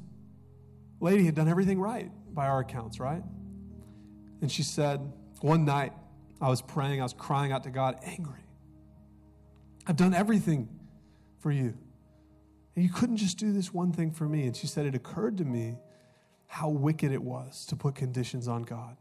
lady 0.99 1.25
had 1.25 1.35
done 1.35 1.47
everything 1.47 1.79
right 1.79 2.09
by 2.33 2.47
our 2.47 2.59
accounts, 2.61 2.99
right? 2.99 3.21
And 4.41 4.51
she 4.51 4.63
said, 4.63 4.99
one 5.41 5.63
night, 5.63 5.93
I 6.41 6.49
was 6.49 6.61
praying, 6.61 6.99
I 6.99 7.03
was 7.03 7.13
crying 7.13 7.51
out 7.51 7.63
to 7.63 7.69
God, 7.69 7.99
angry, 8.03 8.43
I've 9.85 9.95
done 9.95 10.13
everything 10.13 10.67
for 11.39 11.51
you. 11.51 11.77
And 12.75 12.83
you 12.83 12.91
couldn't 12.91 13.17
just 13.17 13.37
do 13.37 13.53
this 13.53 13.73
one 13.73 13.91
thing 13.91 14.11
for 14.11 14.27
me. 14.27 14.45
And 14.45 14.55
she 14.55 14.67
said, 14.67 14.85
It 14.85 14.93
occurred 14.93 15.37
to 15.37 15.45
me 15.45 15.77
how 16.45 16.69
wicked 16.69 17.11
it 17.11 17.23
was 17.23 17.65
to 17.67 17.75
put 17.75 17.95
conditions 17.95 18.47
on 18.47 18.63
God. 18.63 18.97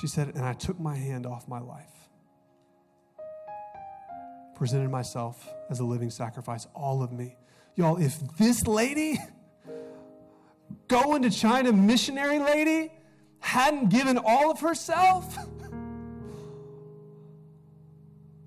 She 0.00 0.06
said, 0.08 0.28
And 0.34 0.44
I 0.44 0.52
took 0.54 0.78
my 0.80 0.96
hand 0.96 1.24
off 1.24 1.46
my 1.46 1.60
life, 1.60 2.08
presented 4.56 4.90
myself 4.90 5.48
as 5.70 5.80
a 5.80 5.84
living 5.84 6.10
sacrifice, 6.10 6.66
all 6.74 7.02
of 7.02 7.12
me. 7.12 7.36
Y'all, 7.76 7.96
if 7.96 8.18
this 8.36 8.66
lady, 8.66 9.18
going 10.88 11.22
to 11.22 11.30
China 11.30 11.72
missionary 11.72 12.38
lady, 12.38 12.92
hadn't 13.38 13.90
given 13.90 14.18
all 14.18 14.50
of 14.50 14.60
herself, 14.60 15.38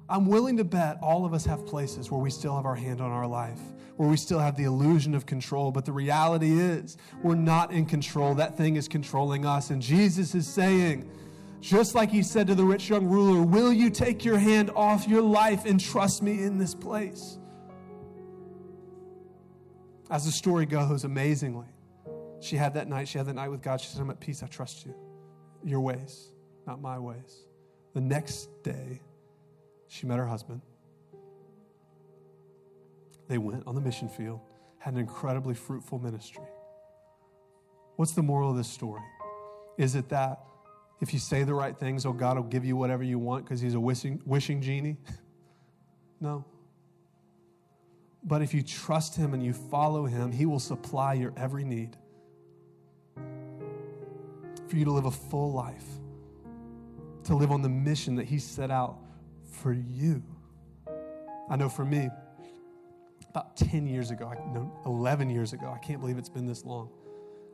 I'm 0.10 0.26
willing 0.26 0.58
to 0.58 0.64
bet 0.64 0.98
all 1.02 1.26
of 1.26 1.34
us 1.34 1.46
have 1.46 1.66
places 1.66 2.10
where 2.10 2.20
we 2.20 2.30
still 2.30 2.56
have 2.56 2.66
our 2.66 2.76
hand 2.76 3.02
on 3.02 3.12
our 3.12 3.28
life, 3.28 3.60
where 3.98 4.08
we 4.08 4.16
still 4.16 4.40
have 4.40 4.56
the 4.56 4.64
illusion 4.64 5.14
of 5.14 5.26
control. 5.26 5.72
But 5.72 5.86
the 5.86 5.92
reality 5.92 6.60
is, 6.60 6.98
we're 7.22 7.36
not 7.36 7.72
in 7.72 7.86
control. 7.86 8.34
That 8.36 8.56
thing 8.56 8.78
is 8.78 8.88
controlling 8.88 9.46
us. 9.46 9.70
And 9.70 9.82
Jesus 9.82 10.34
is 10.34 10.48
saying, 10.48 11.10
just 11.60 11.96
like 11.96 12.12
he 12.12 12.24
said 12.24 12.48
to 12.48 12.56
the 12.56 12.64
rich 12.64 12.90
young 12.90 13.08
ruler, 13.08 13.42
Will 13.42 13.74
you 13.74 13.90
take 13.90 14.24
your 14.24 14.38
hand 14.38 14.72
off 14.76 15.08
your 15.08 15.22
life 15.22 15.66
and 15.66 15.80
trust 15.80 16.22
me 16.22 16.44
in 16.44 16.58
this 16.58 16.76
place? 16.76 17.40
As 20.10 20.26
the 20.26 20.32
story 20.32 20.66
goes, 20.66 21.04
amazingly, 21.04 21.68
she 22.40 22.56
had 22.56 22.76
that 22.76 22.88
night, 22.88 23.08
she 23.08 23.18
had 23.18 23.28
that 23.28 23.34
night 23.36 23.50
with 23.50 23.62
God. 23.62 23.82
She 23.82 23.88
said, 23.88 24.02
I'm 24.02 24.10
at 24.10 24.20
peace. 24.20 24.44
I 24.44 24.48
trust 24.48 24.86
you. 24.86 24.94
Your 25.64 25.82
ways, 25.82 26.32
not 26.66 26.82
my 26.82 26.98
ways. 27.00 27.46
The 27.94 28.02
next 28.02 28.50
day, 28.64 29.02
she 29.88 30.06
met 30.06 30.18
her 30.18 30.28
husband. 30.28 30.62
They 33.28 33.38
went 33.38 33.64
on 33.68 33.76
the 33.76 33.82
mission 33.82 34.08
field, 34.08 34.40
had 34.78 34.94
an 34.94 35.00
incredibly 35.00 35.56
fruitful 35.56 36.00
ministry. 36.00 36.46
What's 37.98 38.14
the 38.14 38.22
moral 38.22 38.52
of 38.52 38.58
this 38.58 38.70
story? 38.70 39.02
Is 39.78 39.96
it 39.96 40.10
that 40.10 40.46
if 41.00 41.14
you 41.14 41.20
say 41.20 41.44
the 41.44 41.54
right 41.54 41.78
things, 41.78 42.06
oh, 42.06 42.14
God 42.14 42.38
will 42.38 42.44
give 42.44 42.66
you 42.66 42.76
whatever 42.76 43.04
you 43.04 43.20
want 43.20 43.46
because 43.46 43.62
He's 43.62 43.76
a 43.76 43.80
wishing, 43.80 44.22
wishing 44.26 44.62
genie? 44.62 44.98
no. 46.20 46.44
But 48.24 48.42
if 48.42 48.54
you 48.54 48.64
trust 48.64 49.16
Him 49.16 49.34
and 49.34 49.44
you 49.44 49.54
follow 49.54 50.06
Him, 50.06 50.32
He 50.32 50.46
will 50.46 50.60
supply 50.60 51.14
your 51.14 51.34
every 51.38 51.64
need 51.64 51.96
for 54.68 54.76
you 54.76 54.86
to 54.86 54.92
live 54.92 55.06
a 55.06 55.12
full 55.12 55.54
life, 55.54 55.86
to 57.26 57.36
live 57.36 57.52
on 57.52 57.62
the 57.62 57.70
mission 57.70 58.16
that 58.16 58.26
He 58.26 58.40
set 58.40 58.72
out 58.72 58.98
for 59.52 59.74
you. 59.74 60.24
I 61.50 61.56
know 61.56 61.70
for 61.70 61.86
me, 61.86 62.10
about 63.30 63.56
10 63.56 63.86
years 63.86 64.10
ago, 64.10 64.34
no, 64.54 64.74
11 64.86 65.30
years 65.30 65.54
ago, 65.54 65.72
I 65.74 65.78
can't 65.78 66.02
believe 66.02 66.18
it's 66.18 66.30
been 66.30 66.48
this 66.48 66.66
long. 66.66 66.90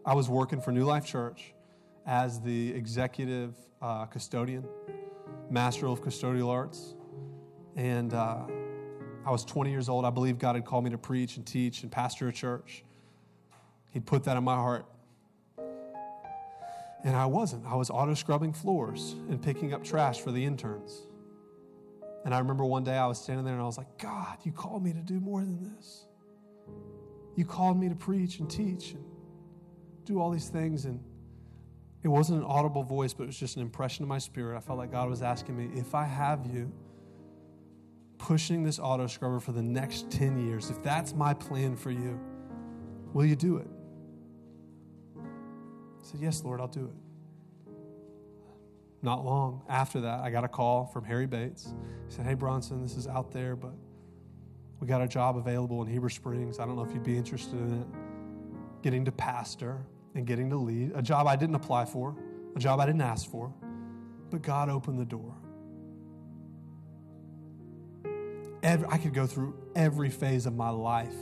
I 0.05 0.13
was 0.13 0.29
working 0.29 0.61
for 0.61 0.71
New 0.71 0.85
Life 0.85 1.05
Church 1.05 1.53
as 2.05 2.41
the 2.41 2.73
executive 2.73 3.55
uh, 3.81 4.05
custodian, 4.05 4.65
master 5.49 5.87
of 5.87 6.01
custodial 6.01 6.49
arts. 6.49 6.95
And 7.75 8.13
uh, 8.13 8.41
I 9.25 9.31
was 9.31 9.45
20 9.45 9.71
years 9.71 9.89
old. 9.89 10.05
I 10.05 10.09
believe 10.09 10.37
God 10.37 10.55
had 10.55 10.65
called 10.65 10.83
me 10.83 10.89
to 10.91 10.97
preach 10.97 11.37
and 11.37 11.45
teach 11.45 11.83
and 11.83 11.91
pastor 11.91 12.27
a 12.27 12.33
church. 12.33 12.83
He'd 13.91 14.05
put 14.05 14.23
that 14.25 14.37
in 14.37 14.43
my 14.43 14.55
heart. 14.55 14.85
And 17.05 17.15
I 17.15 17.25
wasn't. 17.25 17.65
I 17.65 17.75
was 17.75 17.89
auto 17.89 18.13
scrubbing 18.13 18.53
floors 18.53 19.15
and 19.29 19.41
picking 19.41 19.73
up 19.73 19.83
trash 19.83 20.21
for 20.21 20.31
the 20.31 20.43
interns. 20.43 21.07
And 22.25 22.33
I 22.33 22.39
remember 22.39 22.63
one 22.63 22.83
day 22.83 22.95
I 22.95 23.05
was 23.05 23.19
standing 23.21 23.43
there 23.43 23.53
and 23.53 23.61
I 23.61 23.65
was 23.65 23.77
like, 23.77 23.97
God, 23.97 24.37
you 24.43 24.53
called 24.53 24.83
me 24.83 24.93
to 24.93 25.01
do 25.01 25.19
more 25.19 25.41
than 25.41 25.75
this. 25.75 26.05
You 27.35 27.45
called 27.45 27.77
me 27.79 27.89
to 27.89 27.95
preach 27.95 28.39
and 28.39 28.49
teach 28.49 28.91
and 28.91 29.03
do 30.05 30.21
all 30.21 30.31
these 30.31 30.47
things. 30.47 30.85
And 30.85 31.03
it 32.03 32.07
wasn't 32.07 32.39
an 32.39 32.45
audible 32.45 32.83
voice, 32.83 33.13
but 33.13 33.23
it 33.23 33.27
was 33.27 33.37
just 33.37 33.55
an 33.55 33.61
impression 33.61 34.03
of 34.03 34.09
my 34.09 34.17
spirit. 34.17 34.57
I 34.57 34.59
felt 34.59 34.77
like 34.77 34.91
God 34.91 35.09
was 35.09 35.21
asking 35.21 35.57
me, 35.57 35.69
if 35.79 35.95
I 35.95 36.03
have 36.03 36.45
you 36.45 36.71
pushing 38.17 38.63
this 38.63 38.79
auto 38.79 39.07
scrubber 39.07 39.39
for 39.39 39.51
the 39.51 39.63
next 39.63 40.11
10 40.11 40.45
years, 40.45 40.69
if 40.69 40.81
that's 40.83 41.13
my 41.13 41.33
plan 41.33 41.75
for 41.75 41.91
you, 41.91 42.19
will 43.13 43.25
you 43.25 43.35
do 43.35 43.57
it? 43.57 43.67
I 45.17 46.03
said, 46.03 46.19
Yes, 46.19 46.43
Lord, 46.43 46.59
I'll 46.59 46.67
do 46.67 46.85
it 46.85 47.03
not 49.03 49.25
long 49.25 49.61
after 49.67 50.01
that, 50.01 50.21
I 50.21 50.31
got 50.31 50.45
a 50.45 50.47
call 50.47 50.85
from 50.85 51.03
Harry 51.03 51.27
Bates. 51.27 51.73
He 52.07 52.15
said, 52.15 52.25
Hey, 52.25 52.33
Bronson, 52.33 52.81
this 52.81 52.95
is 52.95 53.05
out 53.05 53.31
there, 53.31 53.55
but 53.55 53.73
we 54.79 54.87
got 54.87 55.01
a 55.01 55.07
job 55.07 55.37
available 55.37 55.81
in 55.81 55.89
Heber 55.89 56.09
Springs. 56.09 56.57
I 56.57 56.65
don't 56.65 56.77
know 56.77 56.83
if 56.83 56.93
you'd 56.93 57.03
be 57.03 57.17
interested 57.17 57.59
in 57.59 57.81
it. 57.81 57.87
Getting 58.81 59.05
to 59.05 59.11
pastor 59.11 59.85
and 60.15 60.25
getting 60.25 60.49
to 60.49 60.57
lead, 60.57 60.91
a 60.95 61.01
job 61.01 61.27
I 61.27 61.35
didn't 61.35 61.55
apply 61.55 61.85
for, 61.85 62.15
a 62.55 62.59
job 62.59 62.79
I 62.79 62.85
didn't 62.85 63.01
ask 63.01 63.29
for, 63.29 63.53
but 64.29 64.41
God 64.41 64.69
opened 64.69 64.99
the 64.99 65.05
door. 65.05 65.35
Every, 68.61 68.87
I 68.87 68.97
could 68.97 69.13
go 69.13 69.27
through 69.27 69.55
every 69.75 70.09
phase 70.09 70.45
of 70.45 70.55
my 70.55 70.69
life 70.69 71.15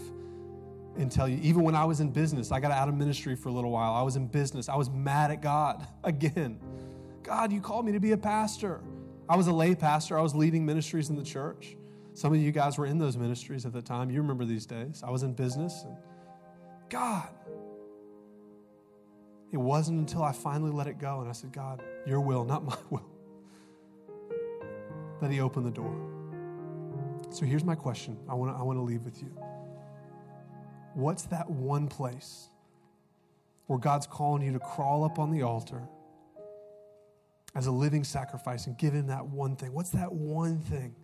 and 0.97 1.11
tell 1.11 1.27
you, 1.27 1.39
even 1.41 1.63
when 1.63 1.73
I 1.73 1.85
was 1.85 2.01
in 2.01 2.11
business, 2.11 2.51
I 2.51 2.59
got 2.59 2.71
out 2.71 2.89
of 2.89 2.95
ministry 2.95 3.35
for 3.35 3.49
a 3.49 3.51
little 3.51 3.71
while. 3.71 3.93
I 3.93 4.01
was 4.01 4.15
in 4.15 4.27
business. 4.27 4.69
I 4.69 4.75
was 4.75 4.89
mad 4.89 5.31
at 5.31 5.41
God 5.41 5.87
again 6.03 6.59
God, 7.23 7.51
you 7.51 7.61
called 7.61 7.85
me 7.85 7.91
to 7.91 7.99
be 7.99 8.11
a 8.11 8.17
pastor. 8.17 8.81
I 9.29 9.35
was 9.35 9.47
a 9.47 9.53
lay 9.53 9.75
pastor, 9.75 10.17
I 10.17 10.21
was 10.21 10.35
leading 10.35 10.65
ministries 10.65 11.09
in 11.09 11.15
the 11.15 11.23
church. 11.23 11.77
Some 12.13 12.33
of 12.33 12.39
you 12.39 12.51
guys 12.51 12.77
were 12.77 12.85
in 12.85 12.97
those 12.97 13.15
ministries 13.15 13.65
at 13.65 13.71
the 13.71 13.81
time. 13.81 14.09
You 14.09 14.21
remember 14.21 14.43
these 14.43 14.65
days. 14.65 15.01
I 15.05 15.09
was 15.09 15.23
in 15.23 15.33
business. 15.33 15.83
And 15.85 15.95
God, 16.89 17.29
it 19.51 19.57
wasn't 19.57 19.99
until 19.99 20.23
I 20.23 20.31
finally 20.31 20.71
let 20.71 20.87
it 20.87 20.97
go 20.99 21.19
and 21.19 21.29
I 21.29 21.33
said, 21.33 21.51
God, 21.51 21.81
your 22.05 22.21
will, 22.21 22.45
not 22.45 22.65
my 22.65 22.77
will, 22.89 23.05
that 25.21 25.31
He 25.31 25.39
opened 25.39 25.65
the 25.65 25.71
door. 25.71 25.95
So 27.29 27.45
here's 27.45 27.63
my 27.63 27.75
question 27.75 28.17
I 28.29 28.33
want 28.33 28.55
to 28.55 28.59
I 28.59 28.63
want 28.63 28.77
to 28.77 28.83
leave 28.83 29.03
with 29.03 29.21
you. 29.21 29.31
What's 30.93 31.23
that 31.23 31.49
one 31.49 31.87
place 31.87 32.49
where 33.67 33.79
God's 33.79 34.07
calling 34.07 34.41
you 34.43 34.51
to 34.53 34.59
crawl 34.59 35.03
up 35.03 35.19
on 35.19 35.31
the 35.31 35.43
altar? 35.43 35.87
as 37.55 37.67
a 37.67 37.71
living 37.71 38.03
sacrifice 38.03 38.67
and 38.67 38.77
give 38.77 38.93
Him 38.93 39.07
that 39.07 39.25
one 39.25 39.55
thing. 39.55 39.73
What's 39.73 39.89
that 39.91 40.11
one 40.11 40.59
thing? 40.59 40.95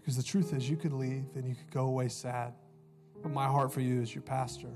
Because 0.00 0.16
the 0.16 0.22
truth 0.22 0.54
is, 0.54 0.68
you 0.68 0.76
could 0.76 0.92
leave 0.92 1.24
and 1.34 1.46
you 1.46 1.54
could 1.54 1.70
go 1.70 1.86
away 1.86 2.08
sad. 2.08 2.54
But 3.22 3.32
my 3.32 3.46
heart 3.46 3.72
for 3.72 3.80
you 3.80 4.00
as 4.00 4.14
your 4.14 4.22
pastor 4.22 4.70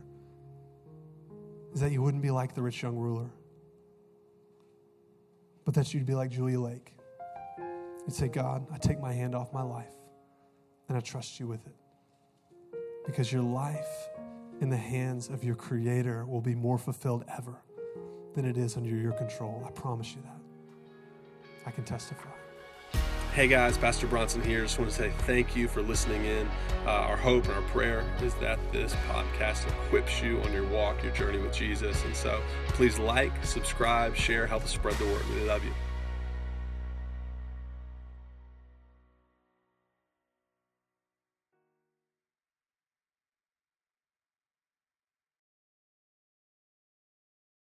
is 1.75 1.81
that 1.81 1.93
you 1.93 2.03
wouldn't 2.03 2.23
be 2.23 2.31
like 2.31 2.55
the 2.55 2.63
rich 2.63 2.83
young 2.83 2.97
ruler, 2.97 3.31
but 5.65 5.75
that 5.75 5.93
you'd 5.95 6.07
be 6.07 6.15
like 6.15 6.31
Julia 6.31 6.61
Lake. 6.61 6.95
You'd 8.07 8.15
say, 8.15 8.29
God, 8.29 8.67
I 8.73 8.79
take 8.79 9.01
my 9.01 9.13
hand 9.13 9.35
off 9.35 9.53
my 9.53 9.63
life 9.63 9.95
and 10.89 10.97
I 10.97 11.01
trust 11.01 11.39
you 11.41 11.47
with 11.47 11.65
it. 11.67 11.77
Because 13.07 13.33
your 13.33 13.43
life 13.43 14.09
in 14.61 14.71
the 14.71 14.77
hands 14.77 15.29
of 15.29 15.43
your 15.43 15.55
Creator 15.55 16.27
will 16.27 16.41
be 16.41 16.55
more 16.55 16.79
fulfilled 16.79 17.25
ever 17.37 17.57
than 18.35 18.45
it 18.45 18.57
is 18.57 18.77
under 18.77 18.95
your 18.95 19.13
control. 19.13 19.65
I 19.67 19.71
promise 19.71 20.15
you 20.15 20.23
that. 20.23 20.41
I 21.67 21.71
can 21.71 21.85
testify. 21.85 22.42
Hey 23.35 23.49
guys, 23.49 23.79
Pastor 23.79 24.07
Bronson 24.07 24.43
here. 24.43 24.61
Just 24.61 24.79
want 24.79 24.91
to 24.91 24.95
say 24.97 25.11
thank 25.21 25.57
you 25.57 25.67
for 25.67 25.81
listening 25.81 26.27
in. 26.27 26.47
Uh, 26.85 26.91
our 26.91 27.17
hope 27.17 27.47
and 27.47 27.55
our 27.55 27.63
prayer 27.63 28.05
is 28.21 28.35
that 28.35 28.59
this 28.73 28.95
podcast 29.09 29.67
equips 29.87 30.21
you 30.21 30.39
on 30.43 30.53
your 30.53 30.67
walk, 30.67 31.03
your 31.03 31.13
journey 31.13 31.39
with 31.39 31.51
Jesus. 31.51 32.05
And 32.05 32.15
so 32.15 32.43
please 32.69 32.99
like, 32.99 33.33
subscribe, 33.43 34.15
share, 34.17 34.47
help 34.47 34.65
us 34.65 34.71
spread 34.73 34.97
the 34.97 35.07
word. 35.07 35.27
We 35.35 35.49
love 35.49 35.65
you. 35.65 35.73